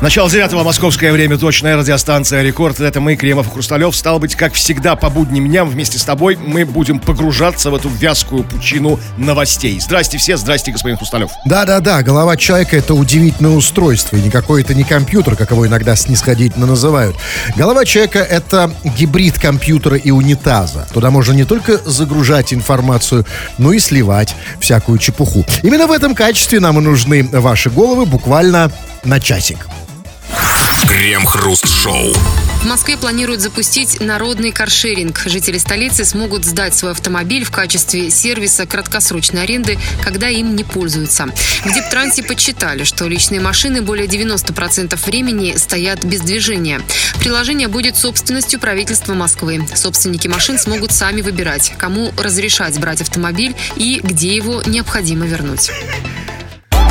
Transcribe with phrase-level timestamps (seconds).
[0.00, 2.78] Начало девятого московское время, точная радиостанция «Рекорд».
[2.80, 3.94] Это мы, Кремов и Хрусталев.
[3.96, 7.88] Стало быть, как всегда, по будним дням вместе с тобой мы будем погружаться в эту
[7.88, 9.80] вязкую пучину новостей.
[9.80, 11.30] Здрасте все, здрасте, господин Хрусталев.
[11.46, 16.66] Да-да-да, голова человека— это удивительное устройство, и никакой это не компьютер, как его иногда снисходительно
[16.66, 17.16] называют.
[17.56, 20.86] Голова человека— это гибрид компьютера и унитаза.
[20.92, 23.24] Туда можно не только загружать информацию,
[23.58, 25.46] но и сливать всякую чепуху.
[25.62, 28.70] Именно в этом качестве нам и нужны ваши головы буквально
[29.04, 29.66] на часик.
[30.88, 32.12] Крем-хруст-шоу.
[32.62, 35.22] В Москве планируют запустить народный каршеринг.
[35.26, 41.26] Жители столицы смогут сдать свой автомобиль в качестве сервиса краткосрочной аренды, когда им не пользуются.
[41.64, 46.80] В Дептрансе подсчитали, что личные машины более 90% времени стоят без движения.
[47.18, 49.66] Приложение будет собственностью правительства Москвы.
[49.74, 55.70] Собственники машин смогут сами выбирать, кому разрешать брать автомобиль и где его необходимо вернуть.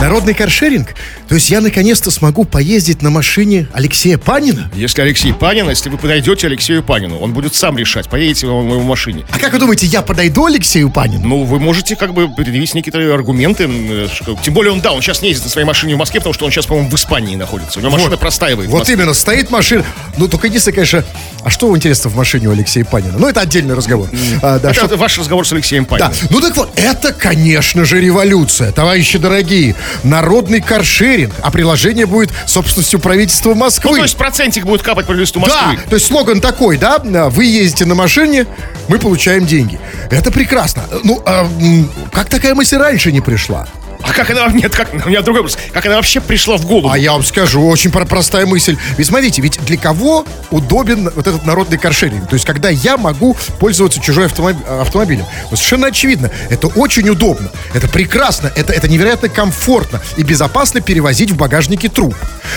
[0.04, 0.90] Народный каршеринг?
[1.30, 4.70] То есть я наконец-то смогу поездить на машине Алексея Панина?
[4.76, 8.66] Если Алексей Панин, если вы подойдете Алексею Панину, он будет сам решать, поедете вы в
[8.70, 9.24] его машине.
[9.32, 11.26] А как вы думаете, я подойду Алексею Панину?
[11.26, 13.64] Ну, вы можете как бы предъявить некоторые аргументы.
[13.66, 14.08] э,
[14.44, 16.44] Тем более он, да, он сейчас не ездит на своей машине в Москве, потому что
[16.46, 17.80] он сейчас, по-моему, в Испании находится.
[17.80, 18.70] У него машина простаивает.
[18.70, 19.86] Вот именно, стоит машина.
[20.18, 21.06] Ну, только единственное, конечно,
[21.46, 23.18] а что интересно в машине у Алексея Панина?
[23.18, 24.10] Ну, это отдельный разговор.
[24.42, 26.12] А, да, Это что- ваш разговор с Алексеем Паниным.
[26.12, 29.76] Да, ну так вот, это, конечно же, революция, товарищи дорогие.
[30.04, 33.98] Народный каршеринг, а приложение будет собственностью правительства Ну, Москвы.
[33.98, 35.88] то есть процентик будет капать по листу да, Москвы.
[35.90, 38.46] то есть слоган такой, да, вы ездите на машине,
[38.88, 39.80] мы получаем деньги.
[40.12, 40.84] Это прекрасно.
[41.04, 41.48] Ну, а,
[42.12, 43.68] как такая мысль раньше не пришла?
[44.04, 44.48] А как она...
[44.48, 44.94] Нет, как...
[45.06, 45.58] У меня другой вопрос.
[45.72, 46.90] Как она вообще пришла в голову?
[46.90, 48.78] А я вам скажу, очень про- простая мысль.
[48.98, 52.28] Ведь смотрите, ведь для кого удобен вот этот народный каршеринг?
[52.28, 55.26] То есть, когда я могу пользоваться чужой автомоб- автомобилем.
[55.50, 61.32] Вот совершенно очевидно, это очень удобно, это прекрасно, это, это невероятно комфортно и безопасно перевозить
[61.32, 62.16] в багажнике труп.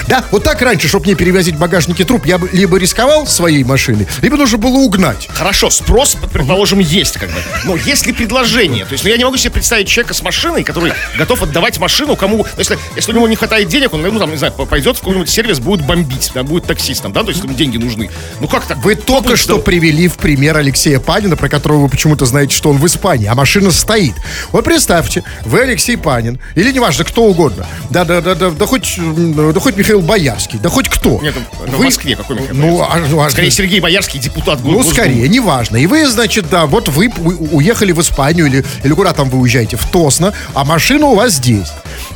[0.09, 3.63] Да, вот так раньше, чтобы мне перевозить в багажнике труп, я бы либо рисковал своей
[3.65, 5.29] машиной, либо нужно было угнать.
[5.33, 7.37] Хорошо, спрос, предположим, есть как бы.
[7.65, 8.85] Но есть ли предложение?
[8.85, 12.17] То есть, ну, я не могу себе представить человека с машиной, который готов отдавать машину
[12.17, 12.39] кому...
[12.39, 15.01] ну, Если, если у него не хватает денег, он, ну, там, не знаю, пойдет в
[15.01, 18.11] какой-нибудь сервис, будет бомбить, да, будет таксистом, да, то есть ему деньги нужны.
[18.41, 18.79] Ну, как так?
[18.79, 19.63] Вы только будет что здорово.
[19.65, 23.35] привели в пример Алексея Панина, про которого вы почему-то знаете, что он в Испании, а
[23.35, 24.15] машина стоит.
[24.53, 28.99] Вот представьте, вы Алексей Панин, или неважно, кто угодно, да, да, да, да, да хоть,
[28.99, 31.21] да хоть Михаил Боярский, да хоть кто.
[31.23, 34.75] Нет, это в Москве какой Михаил Ну, а, ну, а- Скорее, Сергей Боярский, депутат ну,
[34.75, 34.95] Госдумы.
[34.95, 35.77] скорее, неважно.
[35.77, 37.09] И вы, значит, да, вот вы
[37.51, 41.26] уехали в Испанию или, или куда там вы уезжаете, в Тосно, а машина у вас
[41.29, 41.69] здесь.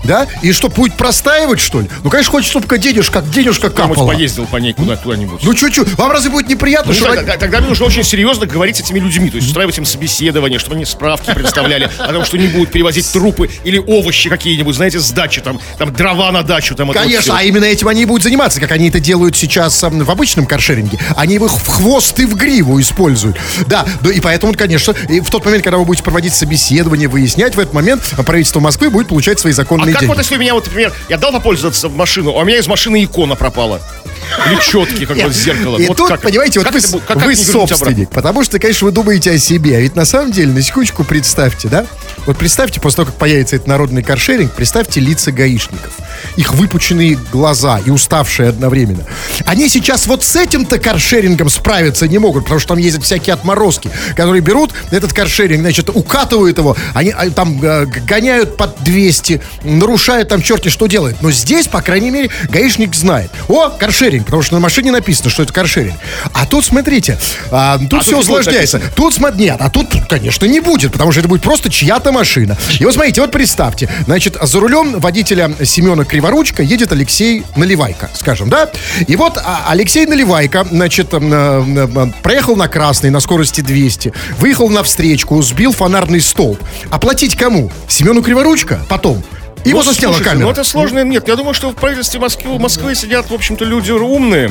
[0.04, 0.26] Да?
[0.42, 1.88] И что, будет простаивать, что ли?
[2.02, 4.06] Ну, конечно, хочется, чтобы денежка, денежка капала.
[4.08, 5.40] поездил по ней куда- куда-нибудь.
[5.42, 5.94] Ну, чуть-чуть.
[5.98, 7.14] Вам разве будет неприятно, Ну, что...
[7.14, 10.58] тогда, тогда мне нужно очень серьезно говорить с этими людьми, то есть устраивать им собеседование,
[10.58, 15.00] чтобы они справки представляли о том, что не будут перевозить трупы или овощи какие-нибудь, знаете,
[15.00, 17.34] с дачи, там, там дрова на дачу, там вот Конечно, всё.
[17.36, 20.46] а именно этим они и будут заниматься, как они это делают сейчас ам, в обычном
[20.46, 20.98] каршеринге.
[21.16, 23.36] Они его в хвост и в гриву используют.
[23.66, 27.60] Да, ну и поэтому, конечно, в тот момент, когда вы будете проводить собеседование, выяснять, в
[27.60, 30.08] этот момент правительство Москвы будет получать свои А законные как деньги.
[30.12, 32.66] вот если у меня, вот, например, я дал попользоваться в машину, а у меня из
[32.66, 33.80] машины икона пропала?
[34.46, 35.76] Или четкий, как вот зеркало.
[35.78, 36.20] И вот тут, как?
[36.20, 36.88] понимаете, вот Как вы, это?
[36.88, 40.04] Как- вы как вернуть собственник, потому что, конечно, вы думаете о себе, а ведь на
[40.04, 41.86] самом деле, на секундочку представьте, да?
[42.26, 45.92] Вот представьте, после того, как появится этот народный каршеринг, представьте лица гаишников.
[46.36, 49.04] Их выпученные глаза и уставшие одновременно.
[49.46, 53.90] Они сейчас вот с этим-то каршерингом справиться не могут, потому что там ездят всякие отморозки,
[54.14, 60.28] которые берут этот каршеринг, значит, укатывают его, они а, там э, гоняют под 200, нарушают
[60.28, 61.22] там черти что делают.
[61.22, 63.30] Но здесь, по крайней мере, гаишник знает.
[63.48, 65.96] О, каршеринг, потому что на машине написано, что это каршеринг.
[66.32, 67.18] А тут, смотрите,
[67.50, 68.80] а, тут тут все усложняется.
[68.94, 72.56] Тут, смотри, нет, а тут, конечно, не будет, потому что это будет просто чья-то машина.
[72.78, 78.48] И вот смотрите, вот представьте, значит, за рулем водителя Семена Криворучка едет Алексей Наливайко, скажем,
[78.48, 78.70] да?
[79.06, 81.10] И вот а, Алексей Наливайко, значит,
[82.22, 86.60] проехал на красный на скорости 200, выехал на встречку, сбил фонарный столб.
[86.90, 87.70] Оплатить кому?
[87.88, 88.22] Семену
[88.88, 89.22] Потом.
[89.64, 90.46] Его Ну, засняла слушайте, камера.
[90.46, 91.04] Ну, это сложно.
[91.04, 94.48] Нет, я думаю, что в правительстве Москвы, Москвы сидят, в общем-то, люди умные.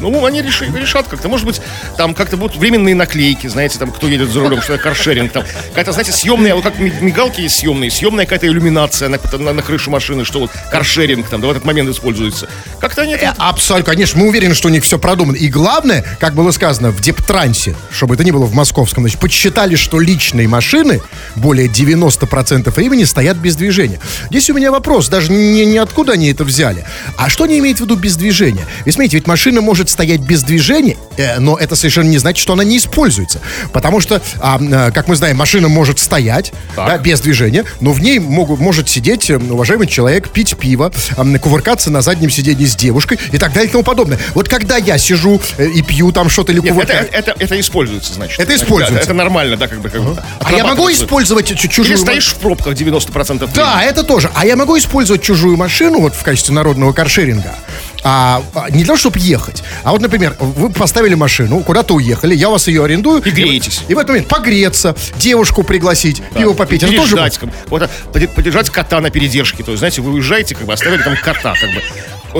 [0.00, 1.28] Ну, они реши- решат как-то.
[1.28, 1.60] Может быть,
[1.96, 5.32] там как-то будут временные наклейки, знаете, там, кто едет за рулем, что это каршеринг.
[5.32, 9.52] Там какая-то, знаете, съемная, вот как ми- мигалки есть съемные, съемная какая-то иллюминация на, на,
[9.52, 12.48] на крышу машины, что вот каршеринг там, да, в этот момент используется.
[12.80, 13.26] Как-то они это...
[13.26, 15.36] Э, Абсолютно, конечно, мы уверены, что у них все продумано.
[15.36, 19.76] И главное, как было сказано, в Дептрансе, чтобы это не было в московском, значит, подсчитали,
[19.76, 21.00] что личные машины
[21.36, 24.00] более 90% времени стоят без движения.
[24.30, 26.84] Здесь у меня вопрос, даже не, не откуда они это взяли,
[27.16, 28.66] а что они имеют в виду без движения?
[28.84, 32.52] Ведь смотрите, ведь машина может стоять без движения, э, но это совершенно не значит, что
[32.52, 33.40] она не используется.
[33.72, 38.00] Потому что, а, э, как мы знаем, машина может стоять да, без движения, но в
[38.00, 42.76] ней могут, может сидеть э, уважаемый человек, пить пиво, э, кувыркаться на заднем сиденье с
[42.76, 44.18] девушкой и так далее и тому подобное.
[44.34, 47.08] Вот когда я сижу э, и пью там что-то или Нет, это, кувыркаюсь...
[47.12, 48.38] это, это используется, значит.
[48.40, 48.94] Это используется.
[48.94, 49.88] да, это нормально, да, как бы.
[49.88, 51.96] Как бы А я могу использовать чу- чужую...
[51.96, 53.90] Или стоишь в пробках 90% Да, времени.
[53.90, 54.30] это тоже.
[54.38, 57.56] А я могу использовать чужую машину вот в качестве народного каршеринга.
[58.04, 59.64] А, а, не для того, чтобы ехать.
[59.82, 63.20] А вот, например, вы поставили машину, куда-то уехали, я вас ее арендую.
[63.20, 63.80] И греетесь.
[63.88, 66.84] И, в этот момент погреться, девушку пригласить, пиво попить.
[66.84, 67.16] Это тоже...
[67.16, 67.90] Как вот,
[68.36, 69.64] подержать кота на передержке.
[69.64, 71.82] То есть, знаете, вы уезжаете, как бы оставили там кота, как бы,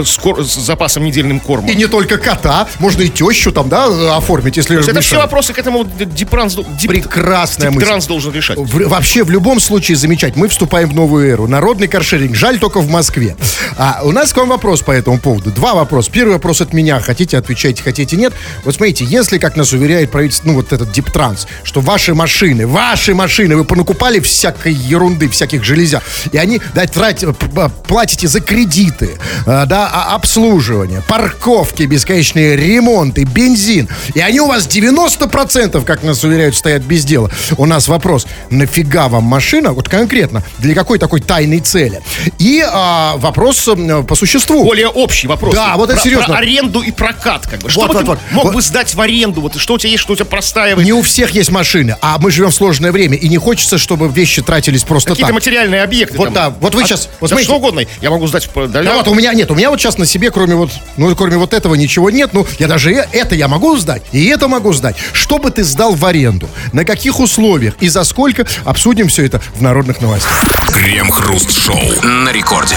[0.05, 1.71] с, кор- с запасом недельным кормом.
[1.71, 5.17] И не только кота, можно и тещу там, да, оформить, если То есть это все
[5.19, 7.81] вопросы к этому Дептранс, деп- Прекрасная мысль.
[7.81, 8.59] Дептранс должен решать.
[8.59, 10.37] В- вообще, в любом случае, замечать.
[10.37, 11.47] Мы вступаем в новую эру.
[11.49, 12.35] Народный каршеринг.
[12.35, 13.37] Жаль только в Москве.
[13.77, 15.51] А, у нас к вам вопрос по этому поводу.
[15.51, 16.11] Два вопроса.
[16.11, 17.01] Первый вопрос от меня.
[17.01, 18.33] Хотите, отвечайте, хотите, нет.
[18.65, 23.15] Вот смотрите, если, как нас уверяет правительство, ну, вот этот Дептранс, что ваши машины, ваши
[23.15, 26.03] машины, вы понакупали всякой ерунды, всяких железяк,
[26.33, 33.89] и они, да, п- платите за кредиты, а, да, а- обслуживание, парковки, бесконечные ремонты, бензин,
[34.15, 37.31] и они у вас 90%, как нас уверяют, стоят без дела.
[37.57, 42.01] У нас вопрос, нафига вам машина, вот конкретно, для какой такой тайной цели?
[42.39, 44.65] И а, вопрос м, по существу.
[44.65, 45.55] Более общий вопрос.
[45.55, 46.27] Да, вот это Про- серьезно.
[46.27, 47.71] Про аренду и прокат, как бы.
[47.71, 48.19] Что Вот, бы вот, ты вот.
[48.33, 48.55] мог Вот.
[48.55, 49.41] бы сдать в аренду?
[49.43, 50.85] Вот что у тебя есть, что у тебя простаивает?
[50.85, 54.09] Не у всех есть машины, а мы живем в сложное время, и не хочется, чтобы
[54.09, 55.35] вещи тратились просто Какие-то так.
[55.35, 56.17] материальные объекты.
[56.19, 56.35] Вот там.
[56.35, 57.45] да, вот вы щас- вот да смотрите.
[57.49, 57.83] что угодно.
[58.01, 60.31] Я могу сдать в Да вот у меня нет, у меня вот сейчас на себе,
[60.31, 62.31] кроме вот, ну, кроме вот этого ничего нет.
[62.33, 64.97] Ну, я даже это я могу сдать, и это могу сдать.
[65.13, 66.49] Что бы ты сдал в аренду?
[66.73, 68.47] На каких условиях и за сколько?
[68.65, 70.33] Обсудим все это в народных новостях.
[70.73, 72.77] Крем-хруст-шоу на рекорде.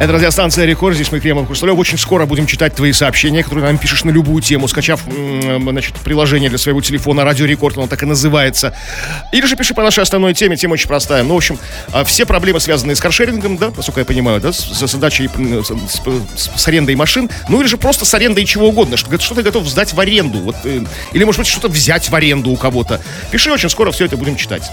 [0.00, 1.78] Это радиостанция Рекорд, здесь мы Кремов Хрусталев.
[1.78, 6.48] Очень скоро будем читать твои сообщения, которые нам пишешь на любую тему, скачав значит, приложение
[6.50, 8.76] для своего телефона Радио Рекорд, оно так и называется.
[9.32, 11.22] Или же пиши по нашей основной теме, тема очень простая.
[11.22, 11.58] Ну, в общем,
[11.92, 15.68] а, все проблемы, связанные с каршерингом, да, насколько я понимаю, да, с, с задачей с,
[15.68, 19.42] с- с арендой машин, ну или же просто с арендой чего угодно, что, что ты
[19.42, 20.80] готов сдать в аренду, вот, э,
[21.12, 23.00] или, может быть, что-то взять в аренду у кого-то.
[23.30, 24.68] Пиши, очень скоро все это будем читать.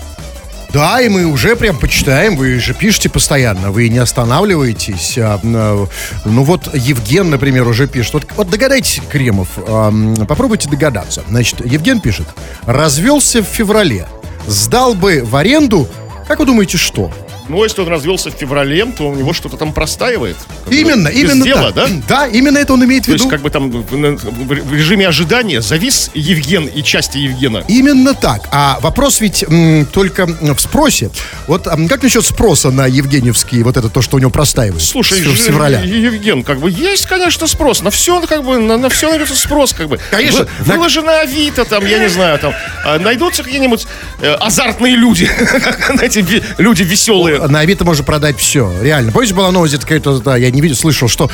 [0.74, 5.18] Да, и мы уже прям почитаем, вы же пишете постоянно, вы не останавливаетесь.
[5.18, 5.90] А, м,
[6.24, 8.14] ну вот Евген, например, уже пишет.
[8.14, 11.24] Вот, вот догадайтесь, Кремов, ам, попробуйте догадаться.
[11.28, 12.28] Значит, Евген пишет,
[12.66, 14.08] развелся в феврале,
[14.48, 15.90] сдал бы в аренду,
[16.28, 17.12] как вы думаете, что?
[17.50, 20.38] Ну, если он развелся в феврале, то у него что-то там простаивает.
[20.64, 21.76] Как бы, Именно, именно дела, так.
[21.76, 21.88] да?
[22.08, 23.32] Да, именно это он имеет в То есть, виду.
[23.32, 27.64] как бы там в режиме ожидания завис Евген и части Евгена.
[27.68, 28.48] Именно так.
[28.52, 31.10] А вопрос ведь м, только в спросе.
[31.48, 35.18] Вот м, как насчет спроса на Евгеньевский, вот это то, что у него простаивает Слушай,
[35.24, 35.82] с, с февраля?
[35.82, 37.82] Евген, как бы есть, конечно, спрос.
[37.82, 40.00] На все, как бы, на, на все найдется спрос, как бы.
[40.12, 40.48] Конечно.
[40.60, 42.54] Вы- Выложи на Авито, там, я не знаю, там,
[42.86, 43.86] а, найдутся какие-нибудь
[44.22, 45.30] э, азартные люди,
[45.94, 47.31] знаете, ви- люди веселые.
[47.40, 49.12] На Авито можно продать все, реально.
[49.12, 51.30] Помните, была новость, какая-то, да, я не видел, слышал, что...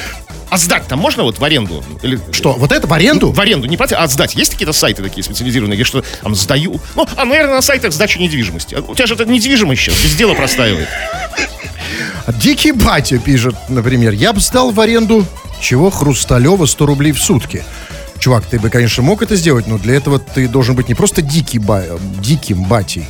[0.50, 1.84] А сдать там можно вот в аренду?
[2.04, 3.32] Или, Что, вот это в аренду?
[3.32, 4.34] В аренду, не платить, а сдать.
[4.36, 6.80] Есть какие-то сайты такие специализированные, где что там сдаю?
[6.96, 8.76] Ну, а, наверное, на сайтах сдача недвижимости.
[8.76, 10.88] А У тебя же это недвижимость сейчас, без дела простаивает.
[12.42, 15.26] Дикий батя пишет, например, я бы сдал в аренду,
[15.62, 17.64] чего, Хрусталева 100 рублей в сутки.
[18.20, 21.22] Чувак, ты бы, конечно, мог это сделать, но для этого ты должен быть не просто
[21.22, 21.86] дикий ба-
[22.20, 23.06] диким батей,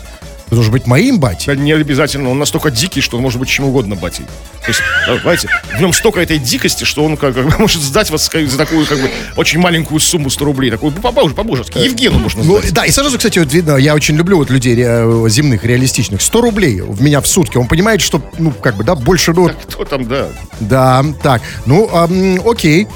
[0.50, 1.46] ты должен быть моим батей.
[1.48, 4.26] Да не обязательно, он настолько дикий, что он может быть чем угодно батей.
[4.62, 7.81] То есть, э, знаете, в нем столько этой дикости, что он как, как бы может
[7.81, 10.71] сдать вас как- за такую как бы очень маленькую сумму 100 рублей.
[10.71, 11.78] Такую, ну, побоже, по-божески.
[11.78, 12.74] Евгену можно Ну, сдать.
[12.74, 16.21] да, и сразу, кстати, вот видно, я очень люблю вот людей ре- земных, реалистичных.
[16.21, 17.57] 100 рублей в меня в сутки.
[17.57, 20.28] Он понимает, что, ну, как бы, да, больше, ну, Кто там, да.
[20.60, 21.42] да, так.
[21.66, 22.88] Ну, ам, окей.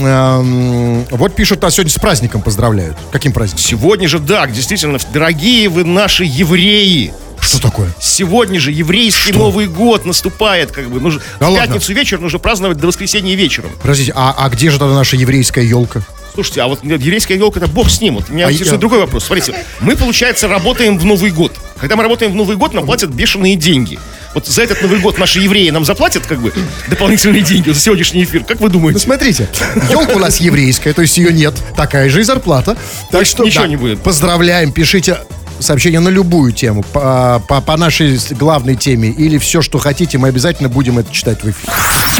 [0.00, 2.96] Ам, вот пишут, нас сегодня с праздником поздравляют.
[3.10, 3.62] Каким праздником?
[3.64, 7.12] Сегодня же, да, действительно, дорогие вы наши евреи.
[7.40, 7.88] Что такое?
[8.00, 9.38] Сегодня же еврейский Что?
[9.40, 11.00] Новый год наступает, как бы.
[11.00, 11.66] Нужно, Да в ладно?
[11.66, 13.70] пятницу вечер нужно праздновать до воскресенья вечером.
[13.82, 16.02] Подождите, а, а где же тогда наша еврейская елка?
[16.34, 18.14] Слушайте, а вот еврейская елка, это бог с ним.
[18.16, 19.24] Вот меня А интересует я- другой вопрос.
[19.24, 21.52] Смотрите, мы, получается, работаем в Новый год.
[21.78, 23.98] Когда мы работаем в Новый год, нам платят бешеные деньги.
[24.34, 26.52] Вот за этот Новый год наши евреи нам заплатят, как бы,
[26.88, 28.44] дополнительные деньги за сегодняшний эфир.
[28.44, 29.00] Как вы Ну, думаете?
[29.00, 29.46] смотрите,
[29.90, 32.78] елка у нас еврейская, то есть ее нет, такая же и зарплата.
[33.10, 34.00] Так что ничего да, не будет.
[34.02, 35.18] Поздравляем, пишите
[35.62, 40.28] сообщение на любую тему, по, по, по нашей главной теме или все, что хотите, мы
[40.28, 41.72] обязательно будем это читать в эфире.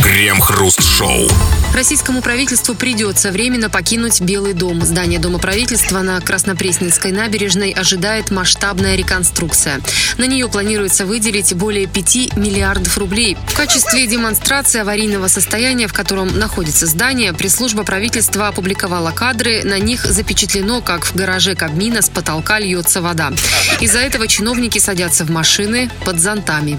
[0.02, 1.28] Крем-хруст-шоу.
[1.74, 4.82] Российскому правительству придется временно покинуть Белый дом.
[4.82, 9.80] Здание Дома правительства на Краснопресненской набережной ожидает масштабная реконструкция.
[10.18, 13.38] На нее планируется выделить более 5 миллиардов рублей.
[13.46, 19.62] В качестве демонстрации аварийного состояния, в котором находится здание, пресс-служба правительства опубликовала кадры.
[19.64, 23.31] На них запечатлено, как в гараже Кабмина с потолка льется вода.
[23.80, 26.78] Из-за этого чиновники садятся в машины под зонтами.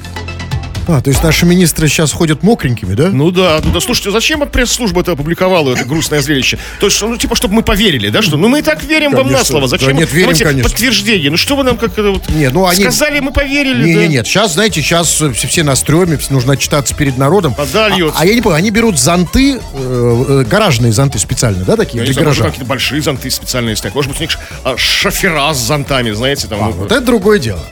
[0.87, 3.09] А, то есть наши министры сейчас ходят мокренькими, да?
[3.09, 6.57] Ну да, ну да, слушайте, зачем пресс-служба это опубликовала, это грустное зрелище?
[6.79, 8.37] То есть, ну, типа, чтобы мы поверили, да, что?
[8.37, 9.45] Ну, мы и так верим вам на Конечно.
[9.45, 9.67] слово.
[9.67, 9.87] Зачем?
[9.89, 10.69] Да нет, верим, Давайте конечно.
[10.69, 11.31] подтверждение.
[11.31, 12.29] Ну, что вы нам как-то вот...
[12.29, 14.01] Не, ну, они- Сказали, мы поверили, Не, да.
[14.01, 17.55] не, нет, сейчас, знаете, сейчас все, все на стреме, нужно отчитаться перед народом.
[17.57, 18.17] Льется.
[18.17, 21.99] А, а я не понял, они берут зонты, э, э, гаражные зонты специально, да, такие,
[21.99, 22.45] Я для знаю, гаража?
[22.45, 23.95] какие-то большие зонты специальные стоят.
[23.95, 26.61] Может быть, у них а, шофера с зонтами, знаете, там.
[26.61, 27.63] А, ну, вот это другое дело.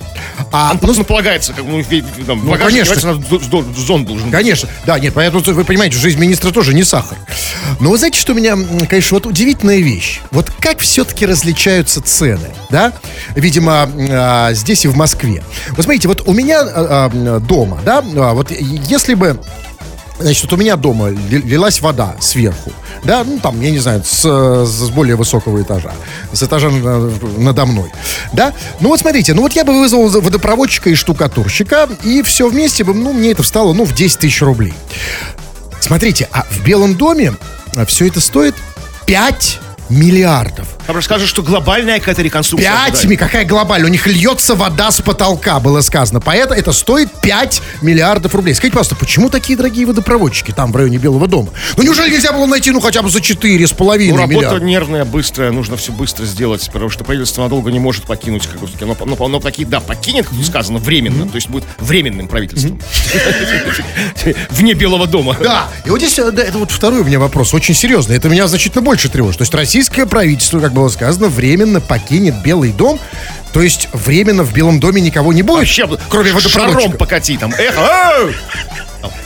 [0.52, 1.84] А, ну, ну, полагается, как, ну,
[2.26, 2.96] там, Ну, конечно.
[3.02, 4.32] Давайте, у нас зо- зон должен.
[4.32, 7.18] Конечно, да, нет, поэтому вы понимаете, жизнь министра тоже не сахар.
[7.80, 10.22] Но вы знаете, что у меня, конечно, вот удивительная вещь.
[10.32, 12.94] Вот как все-таки различаются цены, да?
[13.36, 15.44] Видимо, а, здесь и в Москве.
[15.70, 19.40] Вот смотрите, вот у меня а, а, дома, да, вот если бы
[20.22, 22.72] Значит, вот у меня дома ли- лилась вода сверху,
[23.04, 24.22] да, ну там, я не знаю, с,
[24.66, 25.92] с более высокого этажа,
[26.34, 27.92] с этажа на- надо мной,
[28.34, 28.54] да.
[28.80, 32.94] Ну вот смотрите, ну вот я бы вызвал водопроводчика и штукатурщика, и все вместе бы,
[32.94, 34.74] ну, мне это встало, ну, в 10 тысяч рублей.
[35.80, 37.34] Смотрите, а в Белом доме
[37.88, 38.56] все это стоит
[39.08, 39.60] 5
[39.90, 40.68] миллиардов.
[40.88, 42.70] Там же скажут, что глобальная какая-то реконструкция.
[42.70, 43.08] Пять, ожидается.
[43.08, 43.88] ми- какая глобальная?
[43.88, 46.20] У них льется вода с потолка, было сказано.
[46.20, 48.54] Поэтому это стоит 5 миллиардов рублей.
[48.56, 51.50] Скажите, пожалуйста, почему такие дорогие водопроводчики там в районе Белого дома?
[51.78, 54.66] Ну неужели нельзя было найти, ну, хотя бы за 4 с Ну, половиной работа миллиарда?
[54.66, 58.68] нервная, быстрая, нужно все быстро сделать, потому что правительство надолго не может покинуть, как бы,
[58.82, 62.80] оно, оно, оно таки, да, покинет, как сказано, временно, то есть будет временным правительством.
[64.52, 65.36] Вне Белого дома.
[65.42, 68.16] Да, и вот здесь, э, да, это вот второй у меня вопрос, очень серьезный.
[68.18, 69.40] Это меня значительно больше тревожит.
[69.40, 73.00] То есть российское правительство, как было сказано, временно покинет Белый дом.
[73.54, 76.98] То есть временно в Белом доме никого не будет, Вообще, кроме шаром водопроводчика.
[76.98, 77.54] покати там.
[77.58, 78.30] Эх, ау!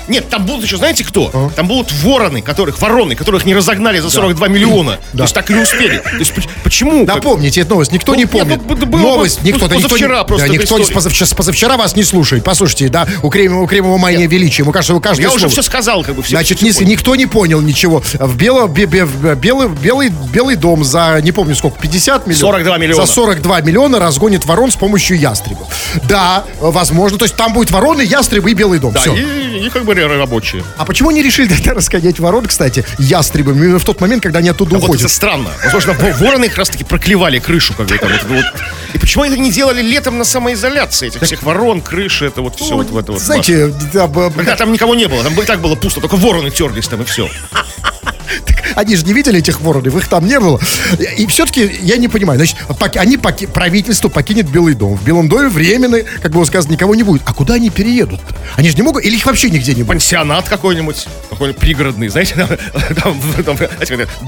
[0.08, 1.51] Нет, там будут еще, знаете кто?
[1.55, 5.00] Там будут вороны, которых, вороны, которых не разогнали за 42 миллиона.
[5.15, 5.98] То есть так и не успели.
[5.98, 7.05] То есть поч- почему?
[7.05, 8.62] Напомните эту новость, никто Ну, не нет, помнит.
[8.67, 11.25] ну, было бы новость, никто, да, никто, позавчера не- просто да, никто не с позавчера,
[11.27, 12.44] с позавчера вас не слушает.
[12.44, 14.63] Послушайте, да, у Кремова, у Кремова мания величия.
[14.63, 15.51] Ему кажется, вы каждое Я уже слово.
[15.51, 16.36] все сказал, как бы все.
[16.38, 18.01] Значит, все не- никто не понял ничего.
[18.20, 19.05] В бело, бе- бе-
[19.36, 22.39] белый, белый, белый дом за, не помню сколько, 50 миллионов?
[22.41, 23.05] 42 миллиона.
[23.05, 25.67] За 42 миллиона разгонит ворон с помощью ястребов.
[26.08, 27.17] Да, возможно.
[27.17, 28.94] То есть там будет вороны, ястребы и белый дом.
[28.94, 29.13] Да, Все.
[29.15, 30.63] и, и как бы рабочие.
[30.77, 34.50] А почему не решили тогда расгонять ворон, кстати, ястребами именно в тот момент, когда они
[34.50, 35.05] оттуда А вот уходят?
[35.05, 35.50] это странно.
[35.63, 38.10] Возможно, во- вороны как раз таки проклевали крышу, как бы там.
[38.12, 38.45] вот, вот.
[38.93, 42.55] И почему они это не делали летом на самоизоляции этих всех ворон, крыши, это вот
[42.55, 43.22] все вот в это вот.
[43.22, 46.88] Знаете, да, Когда там никого не было, там и так было пусто, только вороны терлись
[46.88, 47.29] там и все.
[48.75, 50.60] Они же не видели этих воронов, их там не было.
[51.17, 52.38] И все-таки я не понимаю.
[52.39, 52.58] Значит,
[52.98, 54.96] они поки- правительство покинет Белый дом.
[54.98, 57.22] В Белом доме временно, как было сказано, никого не будет.
[57.25, 58.20] А куда они переедут?
[58.55, 59.88] Они же не могут, или их вообще нигде не будет?
[59.98, 63.58] Пансионат какой-нибудь, какой-нибудь пригородный, знаете, там, там, там,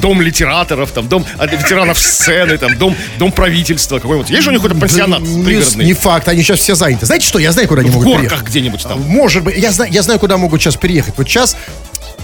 [0.01, 4.29] дом литераторов, там, дом а, ветеранов сцены, там, дом, дом правительства какой-нибудь.
[4.29, 5.85] Есть же у них какой-то пансионат Да не, пригородный?
[5.85, 7.05] не факт, они сейчас все заняты.
[7.05, 8.47] Знаете что, я знаю, куда они в могут горках переехать.
[8.49, 9.01] где-нибудь там.
[9.01, 11.13] Может быть, я знаю, я знаю, куда могут сейчас переехать.
[11.17, 11.55] Вот сейчас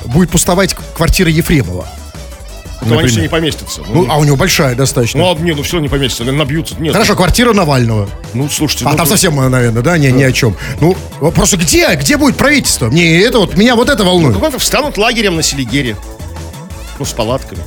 [0.05, 1.87] будет пустовать квартира Ефремова.
[2.83, 3.11] Они например.
[3.11, 3.81] все не поместятся.
[3.87, 5.19] Ну, а у него большая достаточно.
[5.19, 6.75] Ну, а, не, ну все не поместятся, наверное, набьются.
[6.79, 8.09] Нет, Хорошо, квартира Навального.
[8.33, 8.85] ну, слушайте.
[8.85, 10.55] А ну, там ну, совсем, наверное, да, ни, ни о чем.
[10.79, 10.95] Ну,
[11.31, 12.87] просто где, где будет правительство?
[12.87, 14.35] Мне это вот, меня вот это волнует.
[14.35, 15.97] какой-то встанут лагерем на Селигере.
[16.99, 17.61] Ну, с палатками.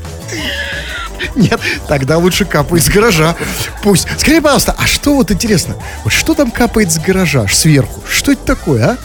[1.37, 3.37] Нет, тогда лучше капает с гаража.
[3.83, 4.07] Пусть.
[4.19, 5.75] Скажи, пожалуйста, а что вот интересно?
[6.05, 8.03] Вот что там капает с гаража аж сверху?
[8.09, 8.97] Что это такое, а?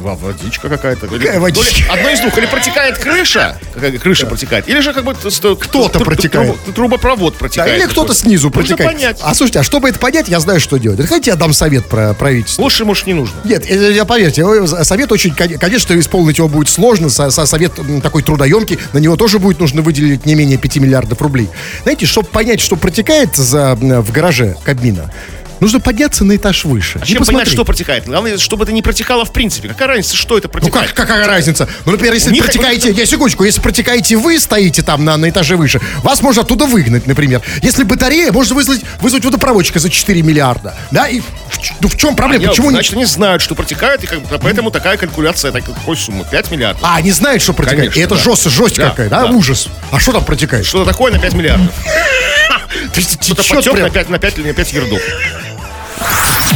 [0.00, 1.06] Водичка какая-то.
[1.08, 1.92] Какая водичка?
[1.92, 2.36] Одно из двух.
[2.38, 6.50] Или протекает крыша, какая крыша протекает, или же как бы Кто-то протекает.
[6.66, 7.80] трубо- Трубопровод протекает.
[7.80, 9.18] или кто-то снизу протекает.
[9.22, 11.00] А слушайте, а чтобы это понять, я знаю, что делать.
[11.06, 12.62] Хотите, я дам совет про правительство?
[12.62, 13.34] Лучше, может, не нужно.
[13.44, 17.46] Нет, э, я поверьте, э, совет очень, кон- конечно, исполнить его будет сложно, со- со-
[17.46, 21.48] совет такой трудоемкий, на него тоже будет нужно выделить не менее 5 миллиардов рублей.
[21.82, 25.12] Знаете, чтобы понять, что протекает за, м, в гараже Кабмина,
[25.60, 26.98] нужно подняться на этаж выше.
[27.02, 27.52] А чем посмотреть.
[27.52, 28.04] что протекает?
[28.06, 29.68] Главное, чтобы это не протекало в принципе.
[29.68, 30.92] Какая разница, что это Ну протекает?
[30.92, 31.68] как, какая разница?
[31.84, 35.56] Ну, например, если них- протекаете, я секундочку, если протекаете вы, стоите там на, на этаже
[35.56, 37.42] выше, вас можно оттуда выгнать, например.
[37.62, 40.74] Если батарея, можно вызвать, вызвать водопроводчика за 4 миллиарда.
[40.90, 41.20] Да, и
[41.80, 42.42] ну, в чем проблема?
[42.44, 42.74] Я- Почему не...
[42.76, 46.24] значит, они знают, что протекает, и как поэтому такая калькуляция так, какой суммы?
[46.30, 46.82] 5 миллиардов.
[46.84, 47.92] А, они знают, что протекает.
[47.92, 48.20] Конечно, и это да.
[48.20, 49.22] жесть, жесть Да, какая, да?
[49.26, 49.30] да.
[49.30, 49.68] Ужас.
[49.90, 50.64] А что там протекает?
[50.66, 51.72] Что-то такое на 5 миллиардов.
[53.20, 55.00] Что-то потек на 5, на 5 или на 5 ярдов.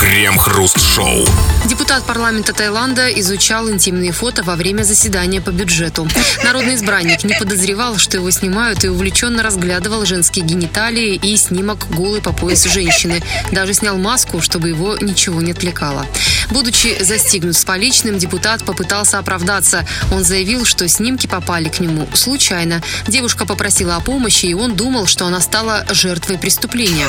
[0.01, 1.27] Крем-хруст-шоу.
[1.67, 6.09] Депутат парламента Таиланда изучал интимные фото во время заседания по бюджету.
[6.43, 12.23] Народный избранник не подозревал, что его снимают и увлеченно разглядывал женские гениталии и снимок голой
[12.23, 13.23] по пояс женщины.
[13.53, 16.07] Даже снял маску, чтобы его ничего не отвлекало.
[16.51, 19.87] Будучи застигнут с поличным, депутат попытался оправдаться.
[20.11, 22.83] Он заявил, что снимки попали к нему случайно.
[23.07, 27.07] Девушка попросила о помощи, и он думал, что она стала жертвой преступления.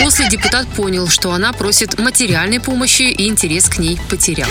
[0.00, 4.48] После депутат понял, что она просит материальной помощи и интерес к ней потерял.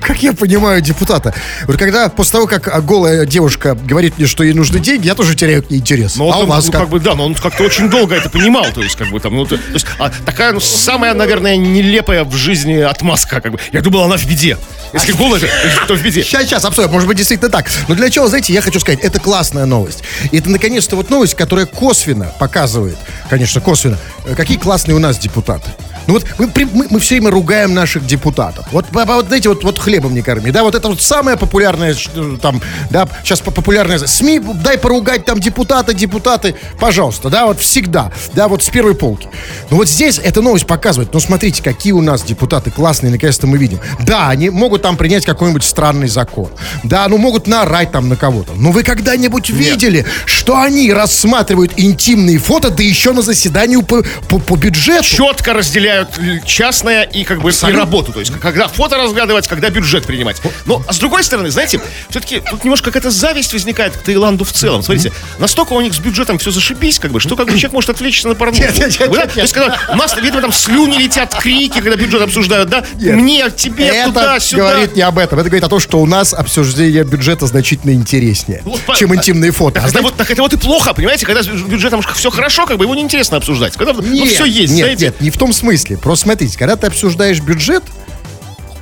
[0.00, 1.34] Как я понимаю депутата?
[1.66, 5.16] Вот когда после того, как а, голая девушка говорит мне, что ей нужны деньги, я
[5.16, 6.14] тоже теряю к ней интерес.
[6.14, 6.80] Но а он, у вас ну, как?
[6.82, 9.34] как бы, да, но он как-то очень долго это понимал, то есть, как бы там,
[9.34, 13.58] ну, то, то есть, а, такая, ну, самая, наверное, нелепая в жизни отмазка, как бы.
[13.72, 14.58] Я думал, она в беде.
[14.92, 15.48] Если голая, то,
[15.88, 16.22] то в беде.
[16.22, 17.66] Сейчас, сейчас, обсудим, может быть, действительно так.
[17.88, 20.04] Но для чего, знаете, я хочу сказать, это классная новость.
[20.30, 22.96] И это, наконец-то, вот новость, которая косвенно показывает,
[23.28, 25.70] конечно, косвенно, э, какие классные у нас депутаты.
[26.06, 28.66] Ну вот мы, мы, мы все время ругаем наших депутатов.
[28.72, 32.36] Вот, вот знаете, вот, вот хлебом не корми, да, вот это вот самое популярное, э,
[32.40, 38.10] там, да, сейчас по- популярное, СМИ, дай поругать там депутаты, депутаты, пожалуйста, да, вот всегда,
[38.34, 39.28] да, вот с первой полки.
[39.70, 43.58] Ну вот здесь эта новость показывает, ну смотрите, какие у нас депутаты классные, наконец-то мы
[43.58, 43.78] видим.
[44.00, 46.48] Да, они могут там принять какой-нибудь странный закон,
[46.82, 52.38] да, ну могут наорать там на кого-то, но вы когда-нибудь видели, что они рассматривают интимные
[52.38, 55.04] фото, да еще на заседании по, по, по бюджету?
[55.04, 58.12] Четко разделяют л- частное и как бы и работу.
[58.12, 60.40] То есть, когда фото разглядывать, когда бюджет принимать.
[60.66, 61.80] Но, а с другой стороны, знаете,
[62.10, 64.82] все-таки тут немножко какая-то зависть возникает к Таиланду в целом.
[64.82, 67.90] Смотрите, настолько у них с бюджетом все зашибись, как бы, что как бы человек может
[67.90, 68.62] отвлечься на порнуху.
[68.62, 69.20] Нет, нет, нет, да?
[69.22, 72.84] нет, То есть, когда у нас, видимо, там слюни летят, крики, когда бюджет обсуждают, да?
[72.94, 73.16] Нет.
[73.16, 74.70] Мне, тебе, это туда, сюда.
[74.70, 75.38] говорит не об этом.
[75.38, 79.50] Это говорит о том, что у нас обсуждение бюджета значительно интереснее, Вот по- чем интимные
[79.52, 79.74] фото.
[79.76, 82.66] Так А знаете- вот, так это вот и плохо, понимаете, когда с бюджетом все хорошо,
[82.66, 83.76] как бы его неинтересно обсуждать.
[83.76, 85.04] Когда ну, все есть, нет, знаете.
[85.06, 85.81] нет, не в том смысле.
[85.90, 87.82] Просто смотрите, когда ты обсуждаешь бюджет,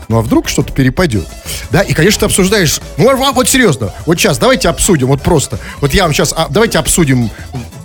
[0.08, 1.26] ну а вдруг что-то перепадет?
[1.70, 2.80] Да, и, конечно, ты обсуждаешь...
[2.96, 5.58] Ну, а вот серьезно, вот сейчас давайте обсудим, вот просто.
[5.80, 6.34] Вот я вам сейчас...
[6.36, 7.30] а, давайте обсудим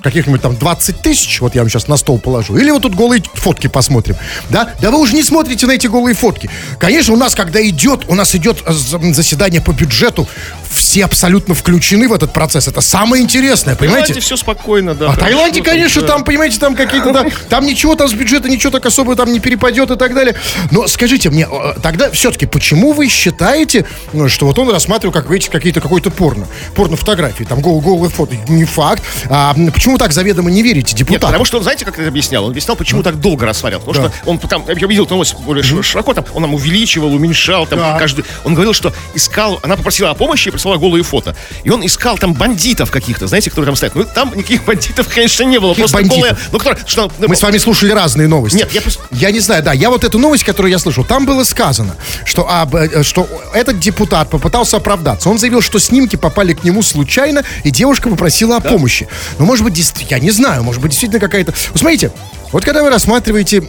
[0.02, 2.58] каких-нибудь там 20 тысяч, вот я вам сейчас на стол положу.
[2.58, 4.16] Или вот тут голые фотки посмотрим.
[4.50, 4.70] Да?
[4.80, 6.50] Да вы уже не смотрите на эти голые фотки.
[6.80, 10.28] Конечно, у нас, когда идет, у нас идет э, за- заседание по бюджету,
[10.70, 12.68] все абсолютно включены в этот процесс.
[12.68, 14.08] Это самое интересное, В понимаете?
[14.08, 15.10] Таиланде все спокойно, да.
[15.10, 16.08] А в Таиланде, конечно, да.
[16.08, 19.40] там, понимаете, там какие-то, да, там ничего там с бюджета, ничего так особо там не
[19.40, 20.36] перепадет и так далее.
[20.72, 25.30] Но скажите мне, э, тогда все-таки, почему вы считаете, ну, что вот он рассматривал, как
[25.32, 29.04] эти какие-то какой-то порно, порно-фотографии, там гол- голые фото, не факт.
[29.30, 31.28] А почему так заведомо не верите Нет, депутатам?
[31.30, 32.44] потому что он, знаете, как это объяснял?
[32.46, 33.86] Он объяснял, почему так долго рассматривал.
[33.86, 34.14] Потому Да.
[34.14, 37.80] что он там, я видел новость более ши- широко, там, он там увеличивал, уменьшал, там,
[37.80, 37.98] Да.
[38.00, 38.26] каждый...
[38.44, 41.36] Он говорил, что искал, она попросила о помощи прислала голые фото.
[41.64, 43.96] И он искал там бандитов каких-то, знаете, которые там стоят.
[43.96, 45.74] Ну, там никаких бандитов, конечно, не было.
[45.74, 46.18] Просто бандитов?
[46.18, 46.38] голые...
[46.52, 46.84] Ну, которые...
[46.86, 48.58] Что, ну, Мы с вами слушали разные новости.
[48.58, 51.26] Нет, я просто- Я не знаю, да, я вот эту новость, которую я слышал, там
[51.26, 55.30] было сказано, что, об, э, что этот депутат попытался оправдаться.
[55.30, 59.08] Он заявил, что снимки попали к нему случайно, и девушка попросила о помощи.
[59.40, 61.54] Но, может быть, действительно, я не знаю, может быть, действительно какая-то...
[61.72, 62.12] Вот смотрите,
[62.52, 63.64] вот когда вы рассматриваете...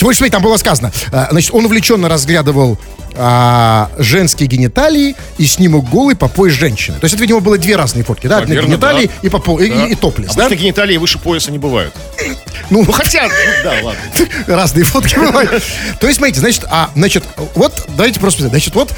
[0.00, 2.78] Тем более, смотрите, там было сказано, э, значит, он увлеченно разглядывал
[3.16, 6.98] а, женские гениталии и снимок голый по пояс женщины.
[6.98, 8.40] То есть это, видимо, было две разные фотки, да?
[8.40, 9.12] Наверное, гениталии да.
[9.20, 9.84] и, по, по- и- Да.
[9.84, 10.46] и, и топлес, да?
[10.46, 11.92] Обычно гениталии выше пояса не бывают.
[12.70, 13.24] Ну, Ну, хотя...
[13.24, 13.30] ну,
[13.62, 14.00] Да, ладно.
[14.46, 15.62] Разные фотки бывают.
[16.00, 18.94] То есть, смотрите, значит, а, значит, вот, давайте просто, значит, вот,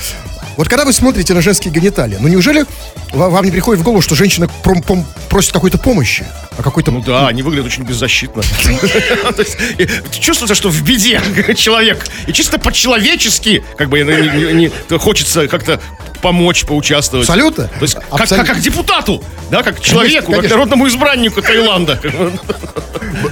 [0.57, 2.65] вот когда вы смотрите на женские гениталии, ну неужели
[3.13, 6.25] ва- вам не приходит в голову, что женщина пром- пом- просит какой-то помощи,
[6.59, 6.91] а какой-то...
[6.91, 8.43] Ну да, они выглядят очень беззащитно.
[10.21, 11.21] Чувствуется, что в беде
[11.57, 12.05] человек.
[12.27, 15.81] И чисто по-человечески, как бы хочется как-то
[16.21, 17.29] помочь, поучаствовать.
[17.29, 17.69] Абсолютно.
[17.69, 20.57] То есть, как, как, как депутату, да, как человеку, как конечно.
[20.57, 21.99] народному избраннику Таиланда.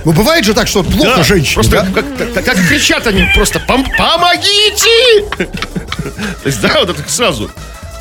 [0.04, 1.86] Ну, бывает же так, что плохо Да, женщине, Просто да?
[1.94, 5.24] как, как- как кричат они просто «Пом- «Помогите!»
[6.42, 7.50] То есть, да, вот это сразу.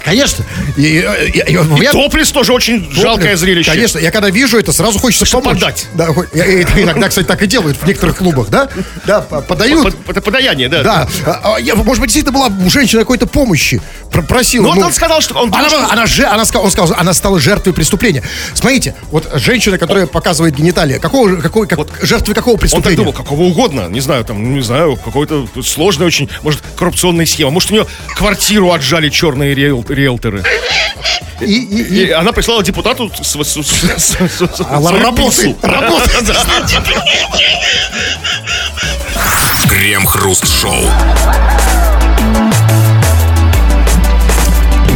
[0.09, 0.45] Конечно.
[0.77, 1.01] И, и-
[1.39, 3.69] и- и вот И я- топлес тоже очень жалкое зрелище.
[3.71, 5.59] Конечно, я когда вижу это, сразу хочется Хочется помочь.
[5.59, 5.87] подать.
[5.93, 8.69] Да, я- это иногда, кстати, так и делают в некоторых клубах, да?
[9.05, 9.83] Да, по- подают.
[9.83, 10.83] Под- Это подаяние, да.
[10.83, 14.63] Да, А, а, я, может быть, действительно была у женщины какой-то помощи, Пр- просила.
[14.67, 17.39] Ну, вот он сказал, что он она, что- она, она сказала, он сказал, она стала
[17.39, 18.23] жертвой преступления.
[18.53, 22.97] Смотрите, вот женщина, которая показывает гениталии, какого, какой, как, жертвой какого Он так преступления?
[22.97, 27.51] думал, какого угодно, не знаю, там, ну, не знаю, какой-то сложный очень, может, коррупционная схема.
[27.51, 30.43] Может, у нее квартиру отжали черные риэл- риэлторы.
[31.41, 35.55] И, и- и- И она прислала депутату с, с- с- с- с- А, пиццу.
[35.61, 36.09] работай.
[36.21, 36.43] Да.
[39.69, 40.73] Крем-хруст-шоу.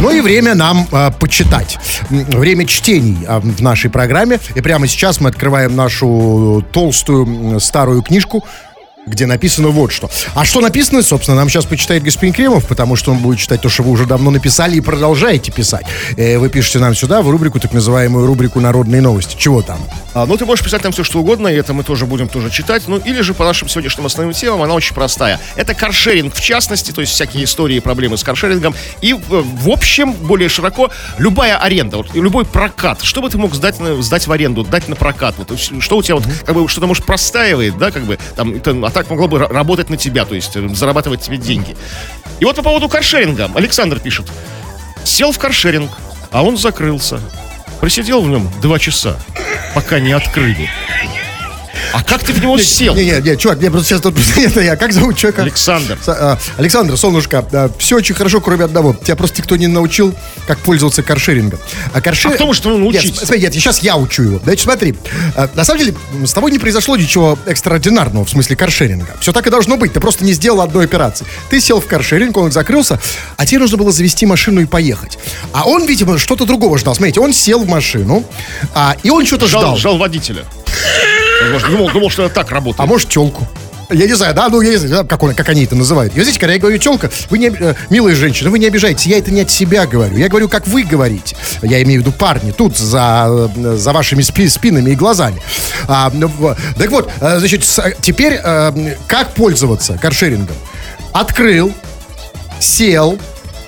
[0.00, 1.78] Ну и время нам а, почитать.
[2.10, 4.38] Время чтений а, в нашей программе.
[4.54, 8.44] И прямо сейчас мы открываем нашу толстую м, старую книжку.
[9.06, 10.10] Где написано вот что.
[10.34, 13.68] А что написано, собственно, нам сейчас почитает господин Кремов, потому что он будет читать то,
[13.68, 15.84] что вы уже давно написали и продолжаете писать.
[16.16, 19.36] Э, Вы пишете нам сюда, в рубрику, так называемую рубрику «Народные новости».
[19.38, 19.78] Чего там?
[20.14, 22.50] А, ну, ты можешь писать там все, что угодно, и это мы тоже будем тоже
[22.50, 22.84] читать.
[22.86, 25.40] Ну, или же по нашим сегодняшним основным темам, она очень простая.
[25.56, 28.74] Это каршеринг в частности, то есть всякие истории и проблемы с каршерингом.
[29.02, 33.54] И в, в общем, более широко, любая аренда, вот, любой прокат, что бы ты мог
[33.54, 36.68] сдать, на- сдать в аренду, дать на прокат, вот, что у тебя вот, как бы,
[36.68, 38.60] что-то, может, простаивает, да, как бы, там,
[38.94, 41.76] так могло бы ра- работать на тебя, то есть, э, зарабатывать тебе деньги.
[42.40, 44.26] И вот по поводу каршеринга, Александр пишет,
[45.04, 45.90] сел в каршеринг,
[46.30, 47.20] а он закрылся.
[47.80, 49.18] Просидел в нем два часа,
[49.74, 50.70] пока не открыли.
[51.92, 52.94] А как ты в него сел?
[52.94, 54.14] Не, не, не, чувак, я просто сейчас тут...
[54.36, 55.42] Это я, как зовут человека?
[55.42, 55.98] Александр.
[56.06, 58.94] А, Александр, солнышко, все очень хорошо, кроме одного.
[58.94, 60.14] Тебя просто никто не научил,
[60.46, 61.58] как пользоваться каршерингом.
[61.92, 62.32] А, каршер...
[62.32, 63.02] А его Нет, научить?
[63.14, 64.40] см- смотри, нет, сейчас я учу его.
[64.42, 64.94] Значит, смотри,
[65.36, 65.94] а, на самом деле,
[66.24, 69.16] с тобой не произошло ничего экстраординарного в смысле каршеринга.
[69.20, 69.92] Все так и должно быть.
[69.92, 71.26] Ты просто не сделал одной операции.
[71.50, 73.00] Ты сел в каршеринг, он закрылся,
[73.36, 75.18] а тебе нужно было завести машину и поехать.
[75.52, 76.94] А он, видимо, что-то другого ждал.
[76.94, 78.24] Смотрите, он сел в машину,
[78.74, 79.76] а, и он что-то ждал.
[79.76, 80.44] жал водителя.
[81.70, 82.80] Думал, думал, что это так работает.
[82.80, 83.46] А может, телку.
[83.90, 86.14] Я не знаю, да, ну, я не знаю, как, он, как они это называют.
[86.14, 89.04] И вот здесь, когда я говорю телка, вы не, э, милые женщины, вы не обижайтесь,
[89.06, 90.16] я это не от себя говорю.
[90.16, 91.36] Я говорю, как вы говорите.
[91.62, 95.40] Я имею в виду парни, тут за, э, за вашими спи- спинами и глазами.
[95.86, 96.30] А, ну,
[96.78, 97.62] так вот, э, значит,
[98.00, 98.40] теперь
[99.06, 100.56] как пользоваться каршерингом?
[101.12, 101.72] Открыл,
[102.58, 103.18] сел,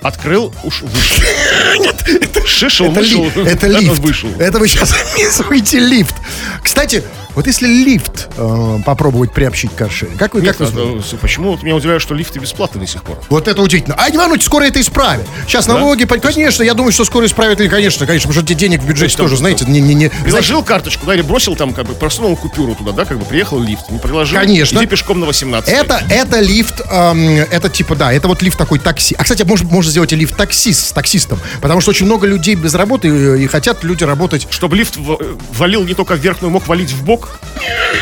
[0.03, 1.25] Открыл, уж вышел.
[2.47, 3.25] Шишел, это, вышел.
[3.25, 3.99] ли- это лифт.
[3.99, 4.29] Вышел.
[4.39, 6.15] Это вы сейчас описываете лифт.
[6.63, 7.03] Кстати,
[7.37, 11.17] вот если лифт э, попробовать приобщить к каршеринг, как вы, Нет, как вы а, а,
[11.19, 13.19] почему вот меня удивляет, что лифты бесплатны до сих пор?
[13.29, 13.95] Вот это удивительно.
[13.99, 15.27] А не волнуйтесь, скоро это исправят.
[15.47, 18.81] Сейчас налоги, по- конечно, я думаю, что скоро исправят, и, конечно, конечно, потому что денег
[18.83, 19.41] в бюджете там тоже, что?
[19.43, 20.09] знаете, не, не, не.
[20.09, 23.61] Приложил карточку, да, или бросил там, как бы, просунул купюру туда, да, как бы приехал
[23.61, 24.39] лифт, не приложил.
[24.39, 24.79] Конечно.
[24.79, 25.71] Иди пешком на 18.
[25.73, 27.21] Это, это лифт, эм,
[27.51, 29.15] это типа, да, это вот лифт такой такси.
[29.19, 32.55] А, кстати, может, можно сделать и лифт таксист с таксистом, потому что очень много людей
[32.55, 34.47] без работы э, и хотят люди работать.
[34.51, 37.26] Чтобы лифт в- э, валил не только вверх, но и мог валить в бок.